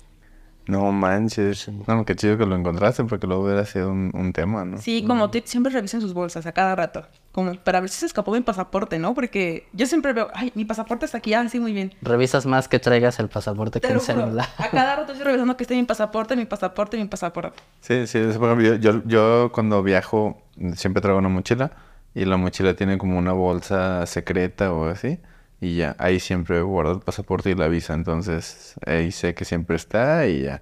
[0.66, 1.70] No manches.
[1.88, 4.78] No, qué chido que lo encontraste porque luego hubiera sido un, un tema, ¿no?
[4.78, 7.06] Sí, como tip, siempre revisen sus bolsas a cada rato.
[7.34, 9.14] Como para ver si se escapó mi pasaporte, ¿no?
[9.14, 11.94] Porque yo siempre veo, ay, mi pasaporte está aquí, ah, sí, muy bien.
[12.02, 14.06] Revisas más que traigas el pasaporte que el juro.
[14.06, 14.48] celular.
[14.58, 17.60] A cada rato estoy revisando que esté mi pasaporte, mi pasaporte, mi pasaporte.
[17.82, 18.20] Sí, sí,
[18.80, 20.42] yo, yo cuando viajo
[20.76, 21.72] siempre traigo una mochila
[22.14, 25.20] y la mochila tiene como una bolsa secreta o así
[25.64, 29.78] y ya, ahí siempre guardo el pasaporte y la visa, entonces ahí sé que siempre
[29.78, 30.62] está y ya,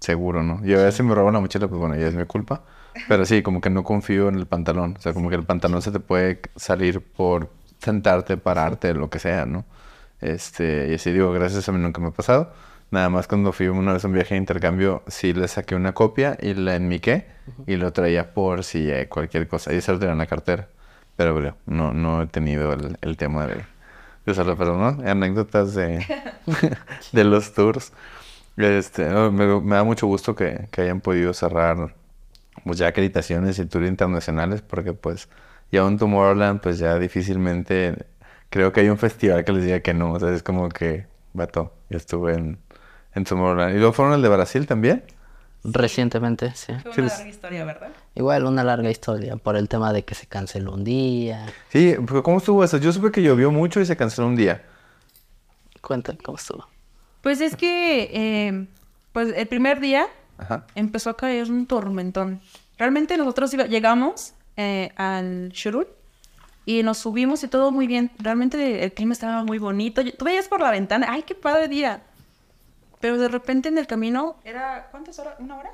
[0.00, 0.62] seguro, ¿no?
[0.64, 2.64] Yo a veces me robo una mochila, pues bueno, ya es mi culpa,
[3.08, 4.96] Pero sí, como que no confío en el pantalón.
[4.98, 9.18] O sea, como que el pantalón se te puede salir por sentarte, pararte, lo que
[9.18, 9.64] sea, ¿no?
[10.20, 12.52] Este, y así digo, gracias a mí nunca me ha pasado.
[12.90, 15.92] Nada más cuando fui una vez a un viaje de intercambio, sí le saqué una
[15.94, 17.26] copia y la enmiqué
[17.66, 19.72] y lo traía por si hay cualquier cosa.
[19.74, 20.68] Y eso lo tenía en la cartera.
[21.16, 23.66] Pero bueno, no, no he tenido el, el tema de,
[24.26, 24.56] de usarlo.
[24.56, 26.04] Pero no, anécdotas de,
[27.12, 27.92] de los tours.
[28.56, 31.94] Este, no, me, me da mucho gusto que, que hayan podido cerrar
[32.64, 35.28] pues ya acreditaciones y tours internacionales porque pues
[35.72, 38.06] ya un Tomorrowland pues ya difícilmente
[38.50, 41.06] creo que hay un festival que les diga que no, o sea, es como que,
[41.32, 42.58] vato, yo estuve en,
[43.14, 43.74] en Tomorrowland.
[43.76, 45.04] ¿Y luego fueron el de Brasil también?
[45.68, 46.72] Recientemente, sí.
[46.82, 47.88] Fue una larga historia, ¿verdad?
[48.14, 51.46] Igual una larga historia por el tema de que se canceló un día.
[51.70, 52.76] Sí, pero ¿cómo estuvo eso?
[52.78, 54.62] Yo supe que llovió mucho y se canceló un día.
[55.80, 56.66] Cuenta cómo estuvo.
[57.22, 58.66] Pues es que, eh,
[59.12, 60.06] pues el primer día
[60.38, 60.66] Ajá.
[60.74, 62.40] empezó a caer un tormentón.
[62.78, 65.86] Realmente nosotros iba- llegamos eh, al Shurul
[66.64, 68.10] y nos subimos y todo muy bien.
[68.18, 70.02] Realmente el clima estaba muy bonito.
[70.16, 72.02] Tú veías por la ventana, ¡ay, qué padre día!
[73.06, 75.34] Pero de repente en el camino, ¿era cuántas horas?
[75.38, 75.70] ¿Una hora?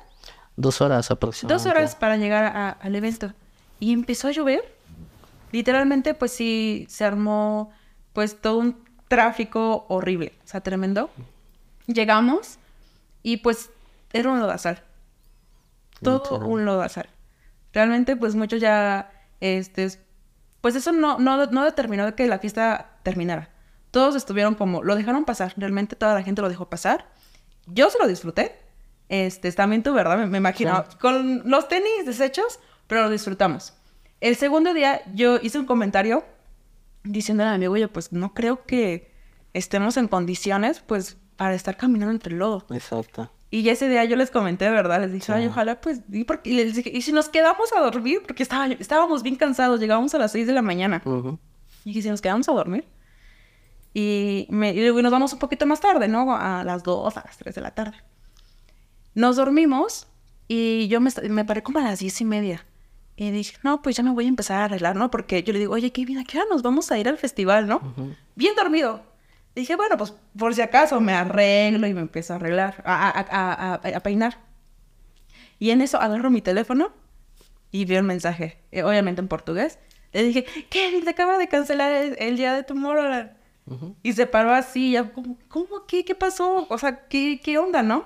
[0.55, 1.69] Dos horas Dos aproximadamente.
[1.69, 3.33] horas para llegar a- al evento.
[3.79, 4.63] Y empezó a llover.
[5.51, 7.71] Literalmente, pues sí, se armó
[8.13, 10.33] pues todo un tráfico horrible.
[10.43, 11.09] O sea, tremendo.
[11.87, 12.59] Llegamos
[13.23, 13.71] y pues
[14.11, 14.83] era un lodazal.
[16.03, 17.09] Todo un lodazal.
[17.73, 19.09] Realmente, pues muchos ya,
[19.39, 19.87] este,
[20.61, 23.49] pues eso no, no, no determinó que la fiesta terminara.
[23.89, 25.53] Todos estuvieron como, lo dejaron pasar.
[25.57, 27.05] Realmente toda la gente lo dejó pasar.
[27.67, 28.59] Yo se lo disfruté.
[29.09, 30.17] Este, también tú, ¿verdad?
[30.17, 30.85] Me, me imagino.
[30.99, 33.73] Con los tenis deshechos, pero lo disfrutamos.
[34.21, 36.23] El segundo día yo hice un comentario
[37.03, 39.11] diciéndole a mi amigo, oye, pues no creo que
[39.53, 42.65] estemos en condiciones, pues, para estar caminando entre el lodo.
[42.71, 43.29] Exacto.
[43.51, 45.01] Y ese día yo les comenté, ¿verdad?
[45.01, 47.81] Les dije, ay, ojalá, pues, y, porque, y les dije, ¿y si nos quedamos a
[47.81, 48.23] dormir?
[48.25, 51.03] Porque estaba, estábamos bien cansados, llegábamos a las 6 de la mañana.
[51.85, 52.85] Y si nos quedamos a dormir.
[53.93, 56.35] Y, me, y nos vamos un poquito más tarde, ¿no?
[56.35, 57.97] A las 2, a las 3 de la tarde.
[59.13, 60.07] Nos dormimos
[60.47, 62.65] y yo me, me paré como a las 10 y media.
[63.15, 65.11] Y dije, no, pues ya me voy a empezar a arreglar, ¿no?
[65.11, 67.67] Porque yo le digo, oye, Kevin, ¿a qué hora nos vamos a ir al festival,
[67.67, 67.93] no?
[68.35, 69.03] Bien dormido.
[69.55, 73.73] Dije, bueno, pues por si acaso me arreglo y me empiezo a arreglar, a, a-
[73.73, 74.39] a- a- peinar.
[75.59, 76.91] Y en eso agarro mi teléfono
[77.69, 79.77] y veo el mensaje, eh, obviamente en portugués.
[80.11, 83.31] Le dije, Kevin, te acaba de cancelar el, el día de Tomorrowland.
[84.03, 85.85] Y se paró así, ya, como, ¿cómo?
[85.87, 86.67] ¿Qué, ¿Qué pasó?
[86.69, 88.05] O sea, ¿qué, ¿qué onda, no?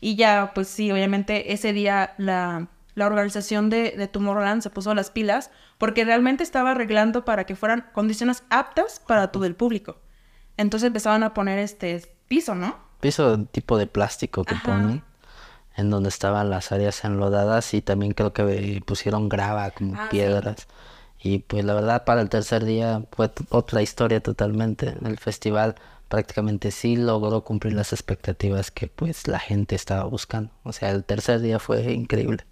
[0.00, 4.94] Y ya, pues sí, obviamente ese día la, la organización de, de Tomorrowland se puso
[4.94, 9.96] las pilas porque realmente estaba arreglando para que fueran condiciones aptas para todo el público.
[10.56, 12.76] Entonces empezaban a poner este piso, ¿no?
[13.00, 14.62] Piso tipo de plástico que Ajá.
[14.64, 15.02] ponen.
[15.76, 20.66] En donde estaban las áreas enlodadas y también creo que pusieron grava como Ah, sí.
[21.22, 24.94] Y pues la verdad para el tercer día fue otra historia totalmente.
[25.04, 25.74] El festival
[26.08, 30.50] prácticamente sí logró cumplir las expectativas que pues la gente estaba buscando.
[30.64, 32.44] O sea, el tercer día fue increíble.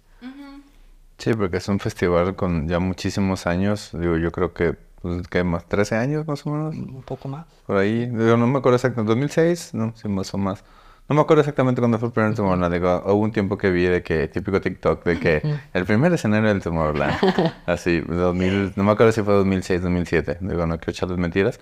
[1.19, 3.89] Sí, porque es un festival con ya muchísimos años.
[3.91, 5.67] Digo, yo creo que, pues, ¿qué más?
[5.67, 6.75] ¿13 años más o menos?
[6.75, 7.45] Un poco más.
[7.67, 8.05] Por ahí.
[8.05, 9.13] Digo, no me acuerdo exactamente.
[9.13, 9.73] ¿2006?
[9.73, 10.63] No, sí, más o más.
[11.09, 12.73] No me acuerdo exactamente cuándo fue el primer Tomorrowland.
[12.73, 15.41] Digo, hubo un tiempo que vi de que, típico TikTok, de que
[15.73, 17.13] el primer escenario del Tomorrowland.
[17.65, 20.37] Así, 2000, no me acuerdo si fue 2006, 2007.
[20.41, 21.59] Digo, no quiero echarles mentiras.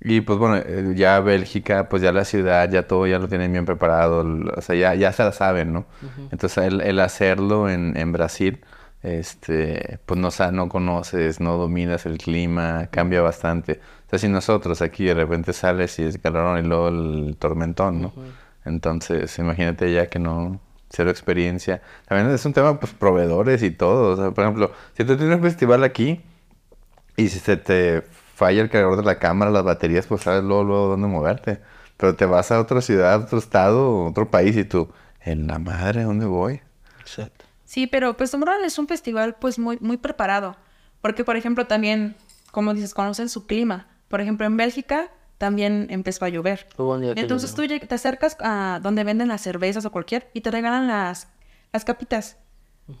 [0.00, 3.50] Y pues bueno, eh, ya Bélgica, pues ya la ciudad, ya todo ya lo tienen
[3.50, 4.24] bien preparado,
[4.54, 5.86] o sea, ya, ya se la saben, ¿no?
[6.30, 8.60] Entonces el, el hacerlo en, en Brasil,
[9.02, 13.80] este, pues no, sa- no conoces, no dominas el clima, cambia bastante.
[14.06, 18.02] O sea, si nosotros aquí de repente sales y es calorón y luego el tormentón,
[18.02, 18.12] ¿no?
[18.66, 20.60] Entonces, imagínate ya que no,
[20.90, 21.80] cero experiencia.
[22.06, 24.12] También es un tema, pues, proveedores y todo.
[24.12, 26.20] O sea, por ejemplo, si tú tienes un festival aquí,
[27.16, 28.02] y si se te
[28.34, 31.60] falla el cargador de la cámara, las baterías, pues sabes luego, luego dónde moverte.
[31.96, 34.90] Pero te vas a otra ciudad, otro estado, otro país y tú,
[35.22, 36.60] en la madre, ¿dónde voy?
[37.00, 37.46] Exacto.
[37.64, 40.56] Sí, pero pues Tomorrowland es un festival pues muy, muy preparado.
[41.00, 42.16] Porque, por ejemplo, también,
[42.52, 43.86] como dices, conocen su clima.
[44.08, 46.66] Por ejemplo, en Bélgica también empezó a llover.
[46.76, 50.30] Hubo un día que Entonces tú te acercas a donde venden las cervezas o cualquier
[50.34, 51.28] y te regalan las,
[51.72, 52.38] las capitas.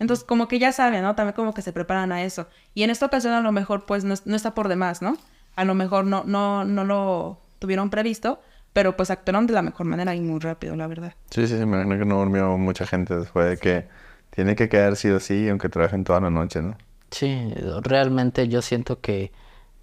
[0.00, 1.14] Entonces como que ya saben, ¿no?
[1.14, 2.48] También como que se preparan a eso.
[2.74, 5.16] Y en esta ocasión a lo mejor pues no, no está por demás, ¿no?
[5.54, 8.40] A lo mejor no, no, no lo tuvieron previsto,
[8.72, 11.14] pero pues actuaron de la mejor manera y muy rápido, la verdad.
[11.30, 13.88] Sí, sí, sí, me imagino que no durmió mucha gente después de que
[14.30, 16.76] tiene que quedar sí o sí, aunque trabajen toda la noche, ¿no?
[17.10, 19.32] Sí, realmente yo siento que,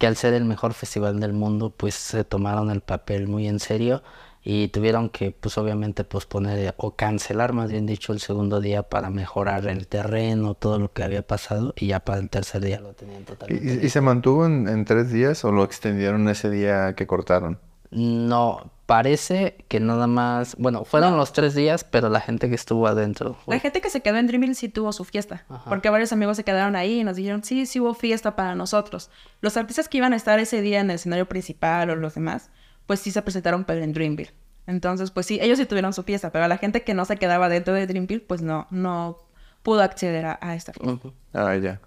[0.03, 3.61] que al ser el mejor festival del mundo, pues se tomaron el papel muy en
[3.61, 4.03] serio
[4.43, 9.09] y tuvieron que pues obviamente posponer o cancelar más bien dicho el segundo día para
[9.09, 12.91] mejorar el terreno, todo lo que había pasado y ya para el tercer día lo
[12.91, 13.81] tenían totalmente.
[13.81, 17.57] ¿Y, y se mantuvo en, en tres días o lo extendieron ese día que cortaron?
[17.91, 22.87] No, parece que nada más, bueno, fueron los tres días, pero la gente que estuvo
[22.87, 23.37] adentro.
[23.47, 26.43] La gente que se quedó en Dreamville sí tuvo su fiesta, porque varios amigos se
[26.43, 29.09] quedaron ahí y nos dijeron, sí, sí hubo fiesta para nosotros.
[29.41, 32.49] Los artistas que iban a estar ese día en el escenario principal o los demás,
[32.85, 34.33] pues sí se presentaron pero en Dreamville.
[34.67, 37.49] Entonces, pues sí, ellos sí tuvieron su fiesta, pero la gente que no se quedaba
[37.49, 39.17] dentro de Dreamville, pues no, no
[39.61, 41.09] pudo acceder a, a esta fiesta.
[41.33, 41.81] Ah, ya.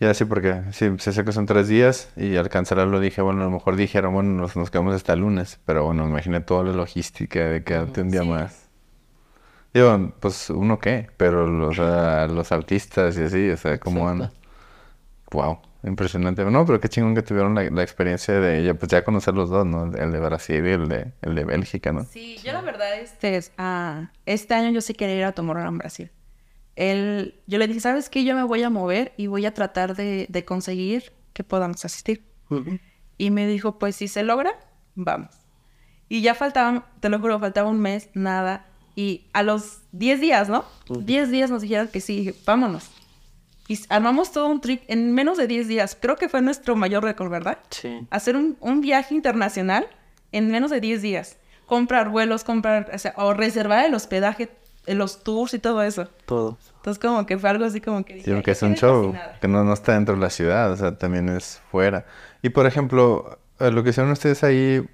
[0.00, 3.42] Ya sí, porque sí, se sé que son tres días y al cancelarlo dije, bueno,
[3.42, 6.62] a lo mejor dijeron, bueno, nos, nos quedamos hasta el lunes, pero bueno, imaginé toda
[6.64, 8.28] la logística de quedarte un día Sí.
[8.28, 8.68] más.
[9.74, 14.22] Digo, pues uno qué, pero los, sea, los artistas y así, o sea, cómo van.
[14.22, 14.38] Exacto.
[15.32, 16.44] Wow, impresionante.
[16.44, 19.50] No, pero qué chingón que tuvieron la, la experiencia de ya, pues ya conocer los
[19.50, 19.84] dos, ¿no?
[19.94, 22.04] El de Brasil y el de, el de Bélgica, ¿no?
[22.04, 25.78] Sí, yo la verdad, este, es, ah, este año yo sí quería ir a Tomorrowland
[25.78, 26.10] Brasil.
[26.78, 28.22] Él, yo le dije, ¿sabes qué?
[28.22, 32.22] Yo me voy a mover y voy a tratar de, de conseguir que podamos asistir.
[33.18, 34.52] Y me dijo, pues si se logra,
[34.94, 35.34] vamos.
[36.08, 38.64] Y ya faltaban, te lo juro, faltaba un mes, nada.
[38.94, 40.64] Y a los 10 días, ¿no?
[40.88, 42.88] 10 días nos dijeron que sí, dije, vámonos.
[43.66, 45.98] Y armamos todo un trip en menos de 10 días.
[46.00, 47.58] Creo que fue nuestro mayor récord, ¿verdad?
[47.70, 48.06] Sí.
[48.10, 49.88] hacer un, un viaje internacional
[50.30, 51.38] en menos de 10 días.
[51.66, 54.48] Comprar vuelos, comprar, o, sea, o reservar el hospedaje,
[54.86, 56.08] los tours y todo eso.
[56.26, 56.56] Todo.
[56.76, 58.14] Entonces como que fue algo así como que...
[58.14, 59.38] Sí, dije, porque "Ay, es un show fascinada".
[59.40, 62.06] que no, no está dentro de la ciudad, o sea, también es fuera.
[62.42, 64.88] Y por ejemplo, eh, lo que hicieron ustedes ahí,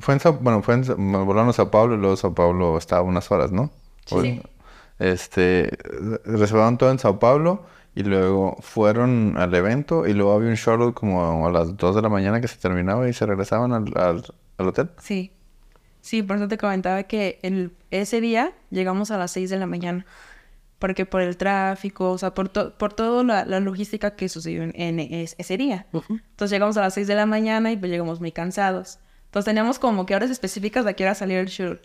[0.00, 3.02] fue en Sao, bueno, fue en, volaron a Sao Paulo y luego Sao Paulo estaba
[3.02, 3.70] unas horas, ¿no?
[4.10, 4.42] O- Sí.
[4.98, 5.70] Este,
[6.26, 7.64] reservaron todo en Sao Paulo
[7.94, 12.02] y luego fueron al evento y luego había un shuttle como a las 2 de
[12.02, 14.22] la mañana que se terminaba y se regresaban al, al,
[14.58, 14.90] al hotel.
[15.00, 15.32] Sí.
[16.00, 19.66] Sí, por eso te comentaba que el, ese día llegamos a las 6 de la
[19.66, 20.06] mañana.
[20.78, 24.62] Porque por el tráfico, o sea, por, to- por toda la, la logística que sucedió
[24.62, 25.86] en, en es- ese día.
[25.92, 28.98] Entonces llegamos a las 6 de la mañana y pues llegamos muy cansados.
[29.26, 31.78] Entonces teníamos como que horas específicas de a qué hora salía el show.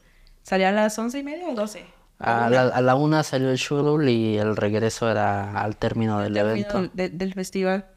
[0.44, 1.84] Salía a las 11 y media o 12.
[2.20, 6.38] A la, a la una salió el shuttle y el regreso era al término del
[6.38, 6.90] evento.
[6.94, 7.88] De- del festival.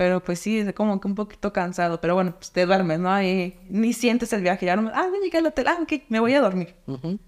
[0.00, 2.00] Pero pues sí, es como que un poquito cansado.
[2.00, 3.22] Pero bueno, pues te duermes, ¿no?
[3.22, 4.64] Y ni sientes el viaje.
[4.64, 5.68] Ya no, ah, ya llegué al hotel.
[5.68, 6.74] Ah, ok, me voy a dormir.
[6.86, 7.18] Ujú.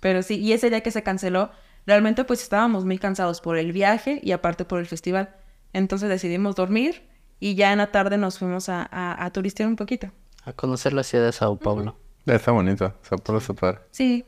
[0.00, 1.50] Pero sí, y ese día que se canceló,
[1.86, 5.36] realmente pues estábamos muy cansados por el viaje y aparte por el festival.
[5.72, 7.04] Entonces decidimos dormir
[7.38, 10.10] y ya en la tarde nos fuimos a, a, a turistear un poquito.
[10.44, 11.94] A conocer la ciudad de Sao Paulo.
[12.26, 13.78] Está bonito, Sao Paulo está padre.
[13.92, 14.24] Sí,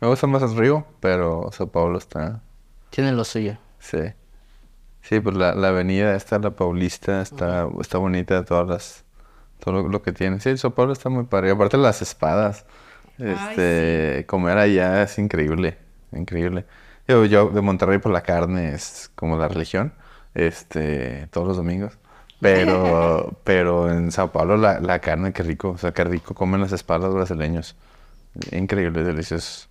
[0.00, 2.42] Me gusta más el río, pero Sao Paulo está...
[2.90, 3.56] Tiene lo suyo.
[3.78, 3.98] Sí.
[5.02, 9.04] Sí, pues la, la avenida esta, la Paulista, está, está bonita, todas las,
[9.60, 10.40] todo lo, lo que tiene.
[10.40, 11.50] Sí, el Sao Paulo está muy padre.
[11.52, 12.66] Aparte las espadas.
[13.18, 15.78] Este, comer allá es increíble,
[16.12, 16.66] increíble.
[17.08, 19.94] Yo, yo de Monterrey por la carne es como la religión,
[20.34, 21.98] este, todos los domingos.
[22.40, 26.60] Pero, pero en Sao Paulo la, la carne, qué rico, o sea, qué rico comen
[26.62, 27.76] las espadas brasileños.
[28.52, 29.69] Increíble, delicioso.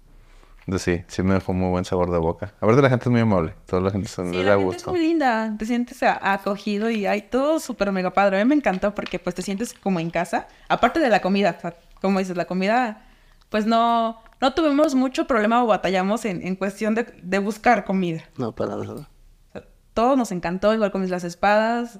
[0.70, 2.54] Entonces, sí, sí me dejó muy buen sabor de boca.
[2.62, 5.56] Aparte la gente es muy amable, toda la gente son Sí, la es muy linda,
[5.58, 8.40] te sientes a- acogido y hay todo súper mega padre.
[8.40, 10.48] A mí me encantó porque pues te sientes como en casa.
[10.68, 13.02] Aparte de la comida, o sea, como dices, la comida,
[13.50, 18.22] pues no, no tuvimos mucho problema o batallamos en, en cuestión de, de buscar comida.
[18.38, 18.94] No, para nada.
[18.94, 19.64] O sea,
[19.96, 22.00] todo nos encantó, igual con las espadas.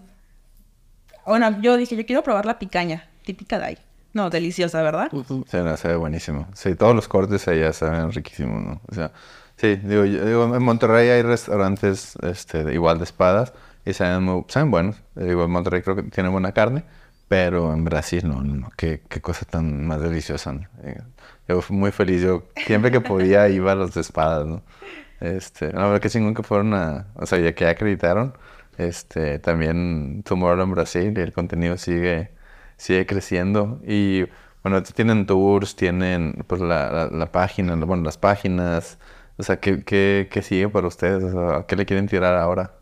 [1.26, 3.78] Bueno, yo dije, yo quiero probar la picaña, típica de ahí.
[4.14, 5.10] No, deliciosa, ¿verdad?
[5.48, 6.48] Sí, no, se ve buenísimo.
[6.54, 8.82] Sí, todos los cortes allá saben riquísimos, ¿no?
[8.88, 9.12] O sea,
[9.56, 13.54] sí, digo, yo- digo, en Monterrey hay restaurantes este, de- igual de espadas
[13.86, 14.96] y saben, muy- saben buenos.
[15.16, 16.84] Digo, en Monterrey creo que tiene buena carne,
[17.28, 20.62] pero en Brasil no, no, no, qué, qué cosa tan más deliciosa, ¿no?
[20.84, 21.02] Eh,
[21.48, 24.64] Yo fui muy feliz, yo siempre que podía iba a los de espadas, ¿no?
[25.20, 28.34] Este, la verdad que chingón que fueron a, o sea, ya que acreditaron,
[28.78, 32.32] este, también Tomorrowland Brasil y el contenido sigue,
[32.80, 34.24] sigue creciendo y
[34.64, 38.98] bueno, tienen tours, tienen pues la, la, página, bueno, las páginas,
[39.38, 41.24] o sea, ¿qué, qué, qué sigue para ustedes?
[41.24, 42.74] O sea, ¿a ¿qué le quieren tirar ahora?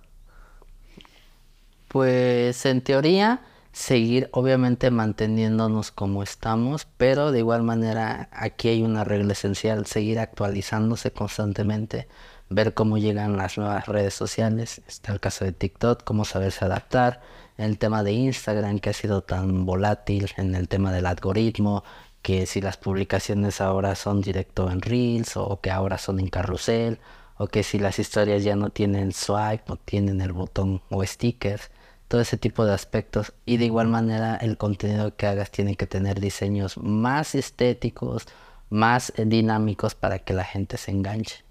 [1.87, 3.41] Pues en teoría,
[3.71, 10.19] seguir obviamente manteniéndonos como estamos, pero de igual manera aquí hay una regla esencial, seguir
[10.19, 12.07] actualizándose constantemente,
[12.49, 17.21] ver cómo llegan las nuevas redes sociales, está el caso de TikTok, cómo saberse adaptar,
[17.57, 21.83] el tema de Instagram que ha sido tan volátil, en el tema del algoritmo,
[22.21, 26.99] que si las publicaciones ahora son directo en Reels o que ahora son en carrusel
[27.37, 31.71] o que si las historias ya no tienen swipe o tienen el botón o stickers.
[32.07, 33.33] todo ese tipo de aspectos.
[33.45, 38.25] Y de igual manera el contenido que hagas tiene que tener diseños más estéticos,
[38.69, 41.43] más dinámicos para que la gente se enganche.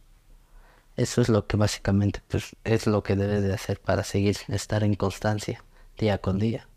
[0.96, 4.82] Eso es lo que básicamente pues, es lo que debes de hacer para seguir, estar
[4.84, 5.62] en constancia
[5.98, 6.68] día con día.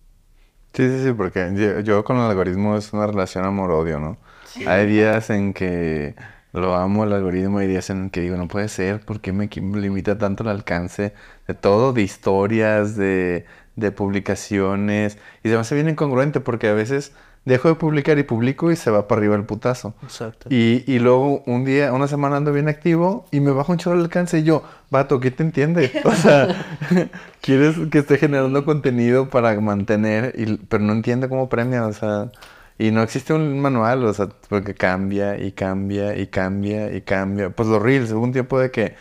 [0.74, 4.18] Sí, sí, sí, porque yo, con el algoritmo es una relación amor-odio, ¿no?
[4.64, 6.16] Hay días en que
[6.54, 9.48] lo amo el algoritmo, hay días en que digo, no puede ser, ¿por qué me
[9.48, 11.14] limita tanto el alcance
[11.48, 13.46] de todo, de historias, de,
[13.76, 15.18] de publicaciones?
[15.44, 17.14] Y se me hace bien incongruente porque a veces
[17.50, 19.94] dejo de publicar y publico y se va para arriba el putazo.
[20.04, 20.48] Exacto.
[20.50, 23.98] Y, y luego un día, una semana ando bien activo y me bajo un chorro
[23.98, 25.92] el alcance y yo, vato, ¿qué te entiende?
[26.06, 26.66] O sea,
[27.42, 32.32] quieres que esté generando contenido para mantener, y, pero no entiende cómo premia, o sea,
[32.78, 37.50] y no existe un manual, o sea, porque cambia y cambia y cambia y cambia.
[37.50, 38.96] Pues los reels, hubo un tiempo de que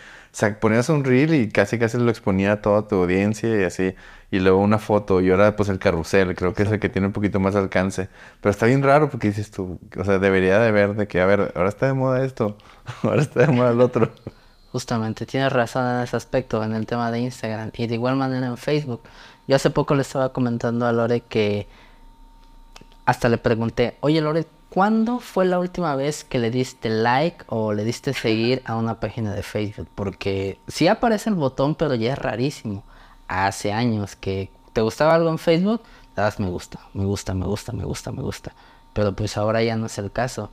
[0.60, 3.94] ponías un reel y casi casi lo exponía a toda tu audiencia y así
[4.30, 7.06] y luego una foto y ahora pues el carrusel, creo que es el que tiene
[7.06, 8.08] un poquito más alcance.
[8.40, 11.26] Pero está bien raro porque dices tú, o sea, debería de ver de que, a
[11.26, 12.56] ver, ahora está de moda esto,
[13.02, 14.10] ahora está de moda el otro.
[14.72, 18.46] Justamente, tienes razón en ese aspecto, en el tema de Instagram y de igual manera
[18.46, 19.00] en Facebook.
[19.46, 21.66] Yo hace poco le estaba comentando a Lore que
[23.06, 27.72] hasta le pregunté, oye Lore, ¿cuándo fue la última vez que le diste like o
[27.72, 29.88] le diste seguir a una página de Facebook?
[29.94, 32.84] Porque sí aparece el botón, pero ya es rarísimo
[33.28, 35.82] hace años que te gustaba algo en Facebook,
[36.16, 38.54] das me gusta, me gusta, me gusta, me gusta, me gusta.
[38.92, 40.50] Pero pues ahora ya no es el caso.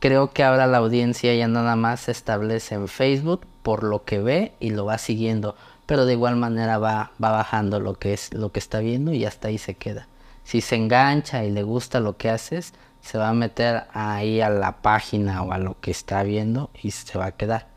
[0.00, 4.18] Creo que ahora la audiencia ya nada más se establece en Facebook por lo que
[4.18, 5.56] ve y lo va siguiendo.
[5.86, 9.24] Pero de igual manera va, va bajando lo que es lo que está viendo y
[9.24, 10.08] hasta ahí se queda.
[10.42, 12.72] Si se engancha y le gusta lo que haces,
[13.06, 16.90] se va a meter ahí a la página o a lo que está viendo y
[16.90, 17.68] se va a quedar.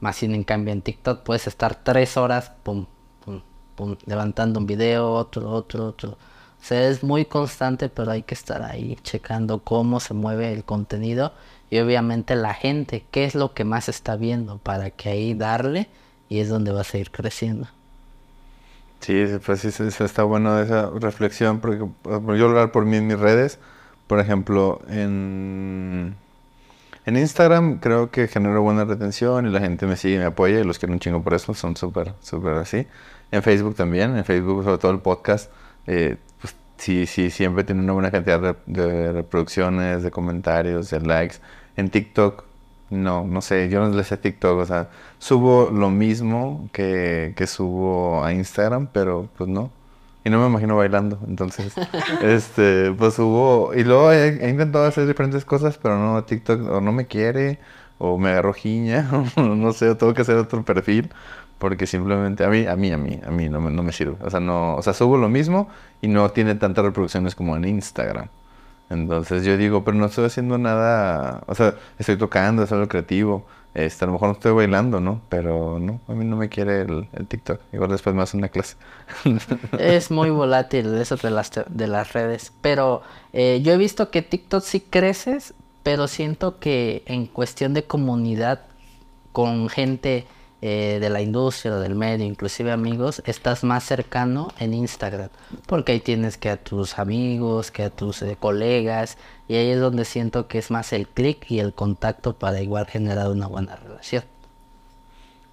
[0.00, 2.86] Más sin en cambio en TikTok puedes estar tres horas, pum,
[4.06, 6.10] levantando un video, otro, otro, otro.
[6.12, 10.64] O sea, es muy constante, pero hay que estar ahí checando cómo se mueve el
[10.64, 11.32] contenido
[11.68, 15.88] y obviamente la gente, qué es lo que más está viendo para que ahí darle
[16.30, 17.68] y es donde va a seguir creciendo.
[19.00, 19.68] Sí, pues sí,
[20.02, 21.84] está bueno esa reflexión, porque
[22.38, 23.58] yo hablar por mí en mis redes,
[24.08, 26.16] por ejemplo, en,
[27.06, 30.64] en Instagram creo que genero buena retención y la gente me sigue, me apoya y
[30.64, 32.86] los quiero un chingo por eso, son súper, súper así.
[33.30, 35.50] En Facebook también, en Facebook sobre todo el podcast,
[35.86, 41.36] eh, pues sí, sí, siempre tiene una buena cantidad de, reproducciones, de comentarios, de likes.
[41.76, 42.44] En TikTok,
[42.90, 44.88] no, no sé, yo no le sé TikTok, o sea,
[45.18, 49.70] subo lo mismo que, que subo a Instagram, pero pues no.
[50.28, 51.72] Y no me imagino bailando, entonces,
[52.22, 56.92] este, pues subo, y luego he, intentado hacer diferentes cosas, pero no, TikTok o no
[56.92, 57.58] me quiere,
[57.96, 61.08] o me agarro jiña, o no sé, tengo que hacer otro perfil,
[61.58, 64.16] porque simplemente a mí, a mí, a mí, a mí no me, no me sirve.
[64.20, 65.70] O sea, no, o sea, subo lo mismo
[66.02, 68.28] y no tiene tantas reproducciones como en Instagram.
[68.90, 73.46] Entonces yo digo, pero no estoy haciendo nada, o sea, estoy tocando, es algo creativo.
[73.78, 75.20] Este, a lo mejor no estoy bailando, ¿no?
[75.28, 77.60] Pero no, a mí no me quiere el, TikTok.
[77.72, 78.74] Igual después me hace una clase.
[79.78, 82.52] es muy volátil eso de las, de las redes.
[82.60, 83.02] Pero
[83.32, 85.54] eh, yo he visto que TikTok sí creces,
[85.84, 88.62] pero siento que en cuestión de comunidad
[89.30, 90.26] con gente
[90.60, 95.28] eh, de la industria, del medio, inclusive amigos, estás más cercano en Instagram,
[95.66, 99.78] porque ahí tienes que a tus amigos, que a tus eh, colegas, y ahí es
[99.80, 103.76] donde siento que es más el clic y el contacto para igual generar una buena
[103.76, 104.24] relación.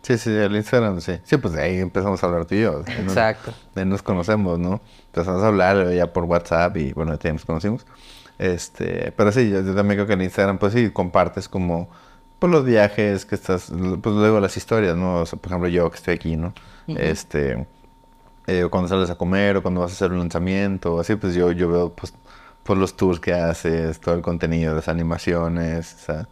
[0.01, 1.20] Sí, sí, el Instagram, sí.
[1.24, 2.82] Sí, pues de ahí empezamos a hablar tú y yo.
[2.88, 3.53] Exacto.
[3.76, 4.82] de nos conocemos, ¿no?
[5.08, 7.86] Empezamos a hablar ya por WhatsApp y bueno, ya nos conocimos.
[8.39, 11.89] Este, pero sí, yo, yo también creo que en Instagram, pues sí, compartes como
[12.40, 15.22] pues los viajes que estás, pues luego las historias, ¿no?
[15.22, 16.54] O sea, por ejemplo, yo que estoy aquí, ¿no?
[16.88, 17.68] Este,
[18.48, 21.52] eh, cuando sales a comer o cuando vas a hacer un lanzamiento, así, pues yo,
[21.52, 22.14] yo veo, pues,
[22.64, 26.28] pues los tours que haces, todo el contenido, las animaciones, o sea,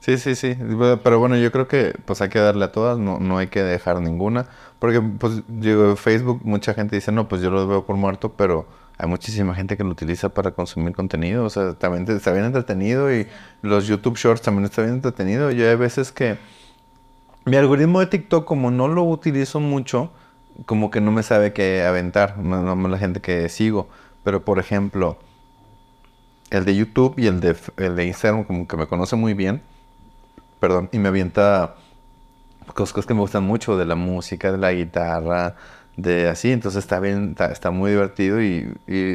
[0.00, 0.56] sí, sí, sí,
[1.04, 3.62] pero bueno, yo creo que pues hay que darle a todas, no, no hay que
[3.62, 4.46] dejar ninguna,
[4.78, 8.66] porque pues digo, Facebook, mucha gente dice, no, pues yo lo veo por muerto, pero
[9.02, 13.12] hay muchísima gente que lo utiliza para consumir contenido, o sea, también está bien entretenido
[13.12, 13.26] y
[13.60, 15.50] los YouTube Shorts también está bien entretenido.
[15.50, 16.38] Yo hay veces que
[17.44, 20.12] mi algoritmo de TikTok, como no lo utilizo mucho,
[20.66, 23.88] como que no me sabe qué aventar, no, no la gente que sigo,
[24.22, 25.18] pero por ejemplo,
[26.50, 29.62] el de YouTube y el de, el de Instagram como que me conoce muy bien,
[30.60, 31.74] perdón, y me avienta
[32.72, 35.56] cosas que me gustan mucho, de la música, de la guitarra,
[35.96, 38.72] de así, entonces está bien, está, muy divertido y,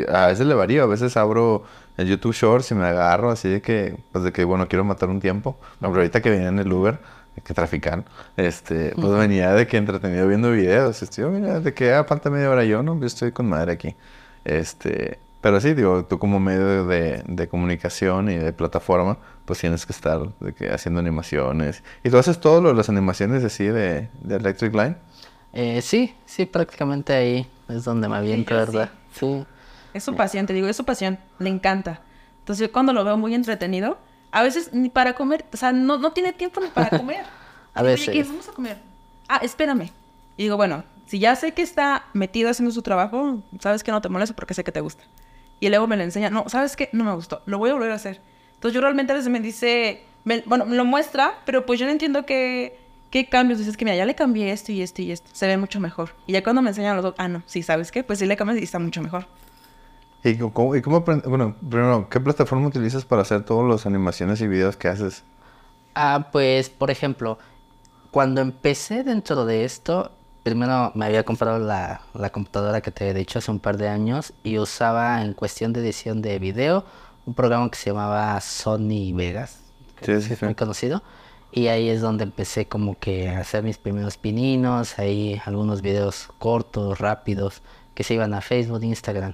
[0.10, 1.64] a veces le varío, a veces abro
[1.98, 5.10] el YouTube Shorts y me agarro así de que, pues de que, bueno, quiero matar
[5.10, 5.58] un tiempo.
[5.82, 7.00] ahorita que venía en el Uber,
[7.44, 8.04] que traficar,
[8.36, 11.02] este, pues venía de que entretenido viendo videos.
[11.02, 13.00] Este, yo, mira, de que ah, falta media hora yo, ¿no?
[13.00, 13.96] Yo estoy con madre aquí.
[14.46, 19.86] Este, pero sí, digo, tú como medio de, de comunicación y de plataforma, pues tienes
[19.86, 21.84] que estar de que haciendo animaciones.
[22.04, 24.96] ¿Y tú haces todo lo las animaciones así de, de Electric Line?
[25.54, 28.90] Eh, sí, sí, prácticamente ahí es donde me aviento, ¿verdad?
[29.14, 29.46] Sí.
[29.94, 32.02] Es su pasión, te digo, es su pasión, le encanta.
[32.40, 33.98] Entonces yo cuando lo veo muy entretenido,
[34.32, 37.26] a veces ni para comer, o sea, no, no tiene tiempo ni para comer.
[37.74, 38.10] A veces.
[38.10, 38.24] ¿qué?
[38.24, 38.78] Vamos a comer.
[39.28, 39.92] Ah, espérame.
[40.36, 44.02] Y digo, bueno, si ya sé que está metido haciendo su trabajo, sabes que no
[44.02, 45.04] te molesto porque sé que te gusta.
[45.60, 46.90] Y luego me lo enseña, no, ¿sabes qué?
[46.92, 48.20] No me gustó, lo voy a volver a hacer.
[48.56, 51.86] Entonces yo realmente a veces me dice, me- bueno, me lo muestra, pero pues yo
[51.86, 52.80] no entiendo qué,
[53.10, 53.60] qué cambios.
[53.60, 56.12] Dices que mira, ya le cambié esto y esto y esto, se ve mucho mejor.
[56.26, 58.04] Y ya cuando me enseñan los dos, ah, no, sí, ¿sabes qué?
[58.04, 59.28] Pues sí le cambias y está mucho mejor.
[60.24, 64.48] ¿Y cómo, y cómo Bueno, primero, ¿qué plataforma utilizas para hacer todas las animaciones y
[64.48, 65.24] videos que haces?
[65.96, 67.40] Ah, pues, por ejemplo,
[68.12, 70.12] cuando empecé dentro de esto,
[70.44, 73.90] primero me había comprado la, la computadora que te he dicho hace un par de
[73.90, 76.86] años y usaba en cuestión de edición de video
[77.26, 79.60] un programa que se llamaba Sony Vegas,
[79.96, 80.46] que Sí, sí, es sí.
[80.46, 81.04] muy conocido.
[81.52, 86.30] Y ahí es donde empecé como que a hacer mis primeros pininos, ahí algunos videos
[86.38, 87.62] cortos, rápidos,
[87.96, 89.34] que se iban a Facebook, Instagram.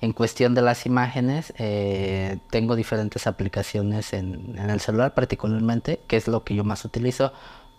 [0.00, 6.16] En cuestión de las imágenes, eh, tengo diferentes aplicaciones en, en el celular particularmente, que
[6.16, 7.32] es lo que yo más utilizo,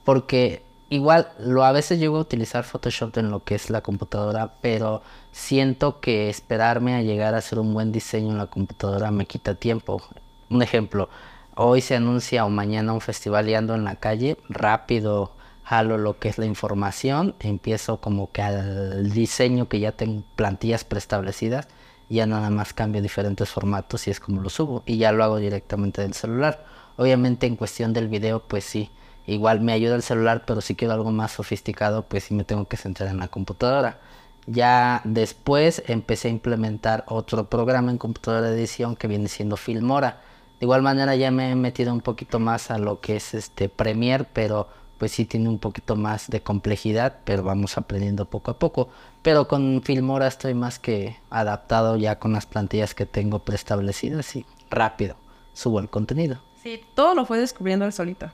[0.04, 4.56] porque igual lo a veces llego a utilizar Photoshop en lo que es la computadora,
[4.62, 9.26] pero siento que esperarme a llegar a hacer un buen diseño en la computadora me
[9.26, 10.02] quita tiempo.
[10.50, 11.10] Un ejemplo,
[11.56, 15.32] hoy se anuncia o mañana un festival y ando en la calle, rápido
[15.66, 20.84] jalo lo que es la información, empiezo como que al diseño que ya tengo plantillas
[20.84, 21.68] preestablecidas,
[22.08, 25.38] ya nada más cambio diferentes formatos y es como lo subo y ya lo hago
[25.38, 26.64] directamente del celular.
[26.98, 28.92] Obviamente en cuestión del video pues sí,
[29.26, 32.68] igual me ayuda el celular, pero si quiero algo más sofisticado pues sí me tengo
[32.68, 34.00] que centrar en la computadora.
[34.46, 40.22] Ya después empecé a implementar otro programa en computadora de edición que viene siendo Filmora.
[40.66, 43.70] De igual manera ya me he metido un poquito más a lo que es este
[43.70, 48.58] Premiere, pero pues sí tiene un poquito más de complejidad, pero vamos aprendiendo poco a
[48.58, 48.90] poco.
[49.22, 54.44] Pero con Filmora estoy más que adaptado ya con las plantillas que tengo preestablecidas y
[54.72, 55.18] rápido
[55.54, 56.42] subo el contenido.
[56.64, 58.32] Sí, todo lo fue descubriendo él solito.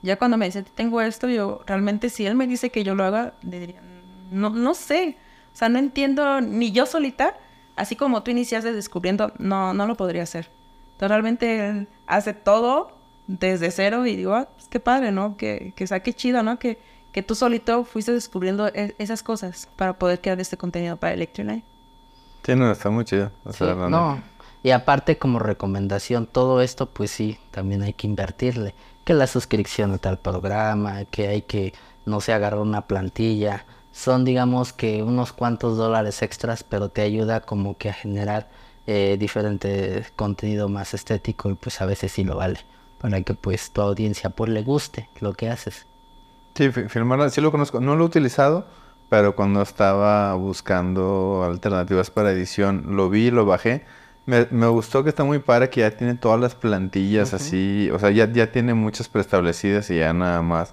[0.00, 3.04] Ya cuando me dice, tengo esto, yo realmente si él me dice que yo lo
[3.04, 3.82] haga, le diría,
[4.30, 5.18] no, no sé.
[5.52, 7.36] O sea, no entiendo, ni yo solita,
[7.76, 10.48] así como tú iniciaste descubriendo, no, no lo podría hacer.
[10.94, 12.92] Entonces realmente él hace todo
[13.26, 15.36] desde cero y digo, ah, pues qué padre, ¿no?
[15.36, 16.58] Que, que sea, qué chido, ¿no?
[16.58, 16.78] Que,
[17.12, 21.64] que tú solito fuiste descubriendo e- esas cosas para poder crear este contenido para Electroline.
[22.44, 23.32] Sí, no, está muy chido.
[23.44, 24.22] O sea, no.
[24.62, 28.74] Y aparte como recomendación, todo esto pues sí, también hay que invertirle.
[29.04, 31.74] Que la suscripción a tal programa, que hay que,
[32.06, 33.66] no sé, agarrar una plantilla.
[33.92, 38.48] Son digamos que unos cuantos dólares extras, pero te ayuda como que a generar
[38.86, 42.60] eh, diferente contenido más estético y pues a veces sí lo vale.
[42.98, 45.86] Para que pues tu audiencia pues le guste lo que haces.
[46.54, 47.80] Sí, Fi- Filmora sí lo conozco.
[47.80, 48.68] No lo he utilizado,
[49.08, 53.84] pero cuando estaba buscando alternativas para edición, lo vi, lo bajé.
[54.26, 57.98] Me, me gustó que está muy padre que ya tiene todas las plantillas así, o
[57.98, 60.72] sea, ya, ya tiene muchas preestablecidas y ya nada más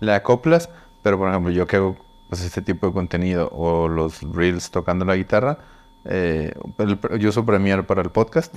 [0.00, 0.68] le acoplas.
[1.02, 1.96] Pero, por ejemplo, yo que hago
[2.28, 5.58] pues, este tipo de contenido o los reels tocando la guitarra,
[6.04, 6.54] eh,
[7.18, 8.54] yo uso Premiere para el podcast,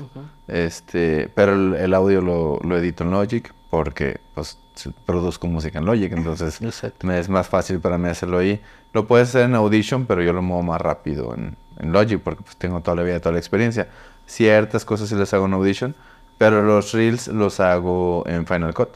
[0.47, 4.57] este, pero el, el audio lo, lo edito en Logic porque pues
[5.05, 6.59] produzco música en Logic, entonces
[7.03, 8.61] me es más fácil para mí hacerlo ahí.
[8.93, 12.43] Lo puedes hacer en Audition, pero yo lo muevo más rápido en, en Logic porque
[12.43, 13.87] pues, tengo toda la vida, toda la experiencia.
[14.25, 15.95] Ciertas cosas sí las hago en Audition,
[16.37, 18.89] pero los reels los hago en Final Cut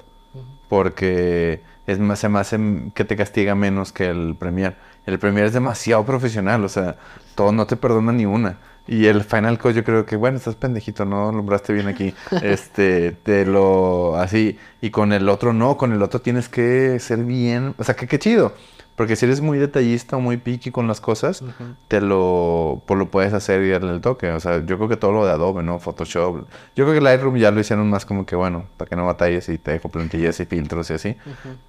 [0.70, 2.58] porque es más, se me hace
[2.94, 4.78] que te castiga menos que el Premiere.
[5.10, 6.96] El Premiere es demasiado profesional, o sea,
[7.34, 8.60] todo no te perdona ni una.
[8.88, 12.14] Y el Final Cut yo creo que, bueno, estás pendejito, no nombraste bien aquí.
[12.44, 17.24] Este, te lo, así, y con el otro no, con el otro tienes que ser
[17.24, 18.54] bien, o sea, que qué chido.
[18.96, 21.42] Porque si eres muy detallista o muy picky con las cosas,
[21.88, 24.30] te lo, pues lo puedes hacer y darle el toque.
[24.32, 25.80] O sea, yo creo que todo lo de Adobe, ¿no?
[25.80, 26.46] Photoshop.
[26.76, 29.48] Yo creo que Lightroom ya lo hicieron más como que, bueno, para que no batalles
[29.48, 31.18] y te dejo plantillas y filtros y así.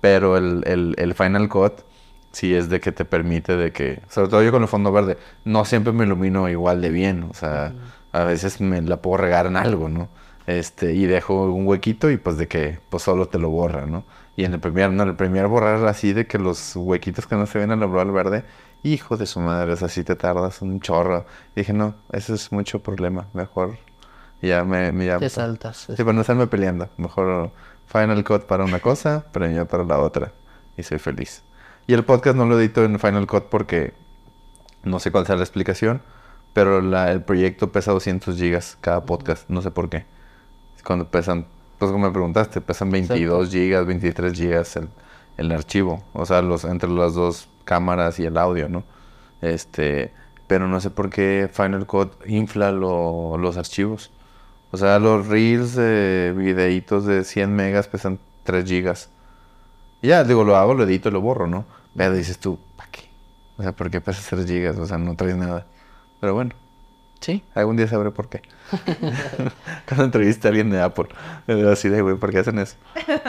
[0.01, 1.82] Pero el, el, el Final Cut
[2.33, 5.18] sí es de que te permite de que, sobre todo yo con el fondo verde,
[5.45, 7.24] no siempre me ilumino igual de bien.
[7.31, 7.72] O sea,
[8.12, 10.09] a veces me la puedo regar en algo, ¿no?
[10.47, 14.05] Este, y dejo un huequito y pues de que pues solo te lo borra, ¿no?
[14.37, 17.37] Y en el primer, no, en el primer borrar así de que los huequitos que
[17.37, 18.45] no se ven en el al verde,
[18.83, 21.26] hijo de su madre, o sea, sí te tardas un chorro.
[21.55, 23.78] Y dije, no, ese es mucho problema, mejor
[24.43, 25.87] ya me, me ya, Te saltas.
[25.95, 27.51] Sí, para no estarme peleando, mejor
[27.87, 30.33] Final Cut para una cosa, Premiere para la otra.
[30.76, 31.43] y soy feliz.
[31.91, 33.95] Y el podcast no lo edito en Final Cut porque
[34.84, 36.03] no sé cuál sea la explicación,
[36.53, 40.05] pero la, el proyecto pesa 200 gigas cada podcast, no sé por qué.
[40.84, 41.47] Cuando pesan,
[41.80, 44.88] pues como me preguntaste, pesan 22 gigas, 23 gigas el,
[45.36, 48.84] el archivo, o sea, los entre las dos cámaras y el audio, ¿no?
[49.43, 50.12] Este,
[50.47, 54.12] pero no sé por qué Final Cut infla lo- los archivos.
[54.70, 59.11] O sea, los reels de videitos de 100 megas pesan 3 gigas.
[60.03, 61.64] Y ya, digo, lo hago, lo edito, lo borro, ¿no?
[61.97, 63.11] Pero dices tú, ¿para qué?
[63.57, 64.78] O sea, ¿por qué pesa 3 gigas?
[64.78, 65.66] O sea, no traes nada.
[66.20, 66.55] Pero bueno,
[67.20, 67.43] Sí.
[67.55, 68.41] algún día sabré por qué.
[69.86, 71.09] Cuando entreviste a alguien de Apple,
[71.47, 72.76] me así de, güey, ¿por qué hacen eso?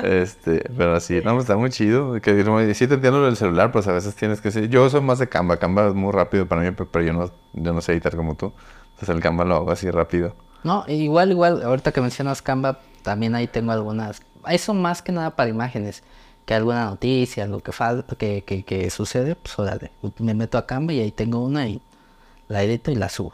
[0.03, 2.13] Este, pero así, no, pues, está muy chido.
[2.21, 4.69] Que, sí te entiendo lo del celular, pues a veces tienes que ser...
[4.69, 5.57] Yo soy más de Canva.
[5.57, 8.35] Canva es muy rápido para mí, pero, pero yo, no, yo no sé editar como
[8.35, 8.53] tú.
[8.91, 10.35] Entonces el Canva lo hago así rápido.
[10.63, 14.21] No, igual, igual, ahorita que mencionas Canva, también ahí tengo algunas.
[14.47, 16.03] Eso más que nada para imágenes.
[16.45, 19.91] Que alguna noticia, algo que falta, que, que, que sucede, pues órale.
[20.19, 21.81] Me meto a Canva y ahí tengo una y
[22.47, 23.33] la edito y la subo.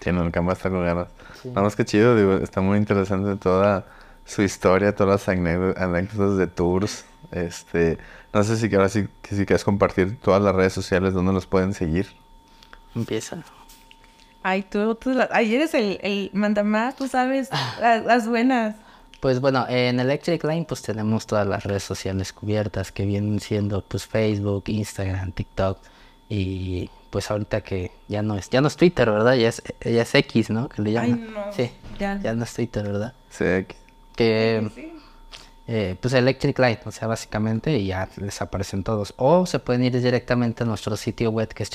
[0.00, 1.08] Sí, no, el Canva está con ganas.
[1.44, 3.86] Nada más que chido, digo, está muy interesante toda
[4.24, 7.04] su historia, todas las anécdo- anécdotas de tours.
[7.32, 7.98] Este,
[8.32, 11.46] no sé si ahora sí, que si quieres compartir todas las redes sociales donde los
[11.46, 12.06] pueden seguir.
[12.94, 13.42] Empieza.
[14.42, 14.96] Ay, tú,
[15.30, 18.76] ay, eres el, el mandamás, tú sabes las, las buenas.
[19.20, 23.82] Pues bueno, en Electric Line pues tenemos todas las redes sociales cubiertas que vienen siendo
[23.82, 25.78] pues Facebook, Instagram, TikTok
[26.28, 29.34] y pues ahorita que ya no es, ya no es Twitter, ¿verdad?
[29.34, 30.68] Ya es, ya es X, ¿no?
[30.68, 31.34] Que le Ay, llaman.
[31.34, 31.52] no.
[31.52, 32.20] Sí, Ya.
[32.22, 33.12] ya no es Twitter, ¿verdad?
[33.30, 33.44] Sí,
[34.14, 34.92] Que Sí.
[35.66, 39.14] eh, pues Electric Light, o sea, básicamente y ya les aparecen todos.
[39.16, 41.70] O se pueden ir directamente a nuestro sitio web que es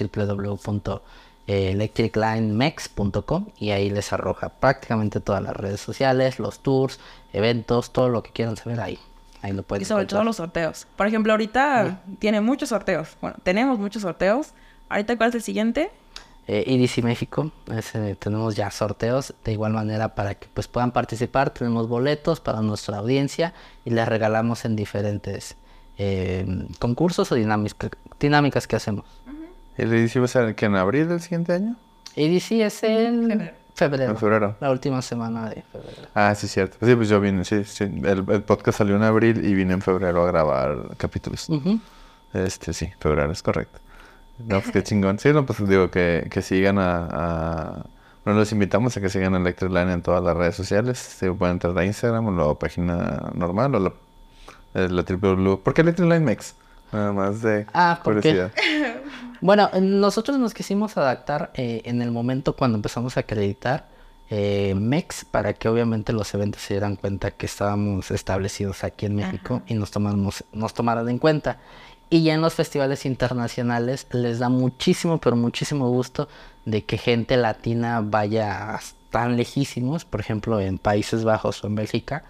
[1.47, 6.99] www.electriclinemex.com y ahí les arroja prácticamente todas las redes sociales, los tours,
[7.33, 8.99] eventos, todo lo que quieran saber ahí.
[9.41, 10.87] Ahí lo pueden Y sobre todo los sorteos.
[10.95, 13.17] Por ejemplo, ahorita tiene muchos sorteos.
[13.21, 14.53] Bueno, tenemos muchos sorteos.
[14.89, 15.91] Ahorita, ¿cuál es el siguiente?
[16.47, 17.51] Eh, EDC México,
[18.19, 21.49] tenemos ya sorteos de igual manera para que pues puedan participar.
[21.49, 23.53] Tenemos boletos para nuestra audiencia
[23.85, 25.55] y les regalamos en diferentes
[25.97, 26.45] eh,
[26.79, 27.89] concursos o dinámica-
[28.19, 29.05] dinámicas que hacemos.
[29.77, 31.75] ¿El inicio va a ser que en abril del siguiente año?
[32.15, 34.11] EDC es en Febrero.
[34.11, 34.55] En febrero.
[34.59, 36.07] La última semana de febrero.
[36.13, 36.77] Ah, sí, cierto.
[36.79, 37.83] Pues sí, pues yo vine, sí, sí.
[37.85, 41.47] El, el podcast salió en abril y vine en febrero a grabar capítulos.
[42.33, 43.79] Este, sí, febrero es correcto.
[44.37, 45.17] No, pues qué chingón.
[45.17, 47.85] Sí, no, pues digo que, que sigan a, a-
[48.23, 50.99] Bueno, los invitamos a que sigan a Electric Line en todas las redes sociales.
[50.99, 53.93] Se pueden entrar a Instagram o la página normal o la,
[54.75, 55.57] eh, la www.
[55.63, 56.53] ¿Por qué Electric Line Mex?
[56.91, 58.49] Nada más de Ah, ¿por qué?
[59.43, 63.89] Bueno, nosotros nos quisimos adaptar eh, en el momento cuando empezamos a acreditar
[64.29, 69.17] eh, MEX para que obviamente los eventos se dieran cuenta que estábamos establecidos aquí en
[69.17, 71.57] México y nos, tomamos, nos tomaran en cuenta.
[72.09, 76.29] Y ya en los festivales internacionales les da muchísimo, pero muchísimo gusto
[76.63, 78.79] de que gente latina vaya
[79.09, 82.23] tan lejísimos, por ejemplo en Países Bajos o en Bélgica,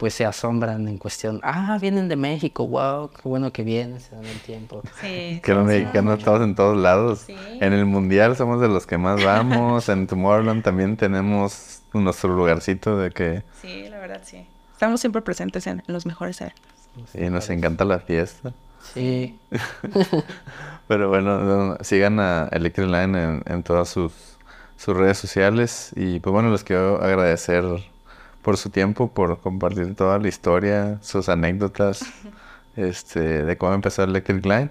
[0.00, 4.16] pues se asombran en cuestión, ah, vienen de México, wow, qué bueno que vienen, se
[4.16, 4.80] dan el tiempo.
[4.98, 5.42] Sí.
[5.44, 7.18] Que los mexicanos estamos en todos lados.
[7.26, 7.36] Sí.
[7.60, 9.90] En el mundial somos de los que más vamos.
[9.90, 14.46] en Tomorrowland también tenemos nuestro lugarcito de que Sí, la verdad, sí.
[14.72, 16.62] Estamos siempre presentes en, en los mejores eventos.
[17.12, 18.54] sí, nos encanta la fiesta.
[18.94, 19.38] Sí,
[20.88, 24.14] Pero bueno, no, sigan a Electric Line en, en todas sus,
[24.78, 25.90] sus redes sociales.
[25.94, 27.64] Y pues bueno, les quiero agradecer
[28.42, 32.04] por su tiempo, por compartir toda la historia, sus anécdotas
[32.76, 34.70] este, de cómo empezó Electric Line.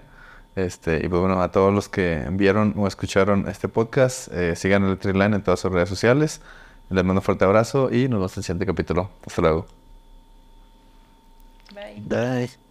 [0.56, 4.84] Este, y pues bueno, a todos los que vieron o escucharon este podcast, eh, sigan
[4.84, 6.40] Electric Line en todas sus redes sociales.
[6.90, 9.10] Les mando un fuerte abrazo y nos vemos en el siguiente capítulo.
[9.26, 9.66] Hasta luego.
[11.72, 12.02] Bye.
[12.04, 12.69] Bye.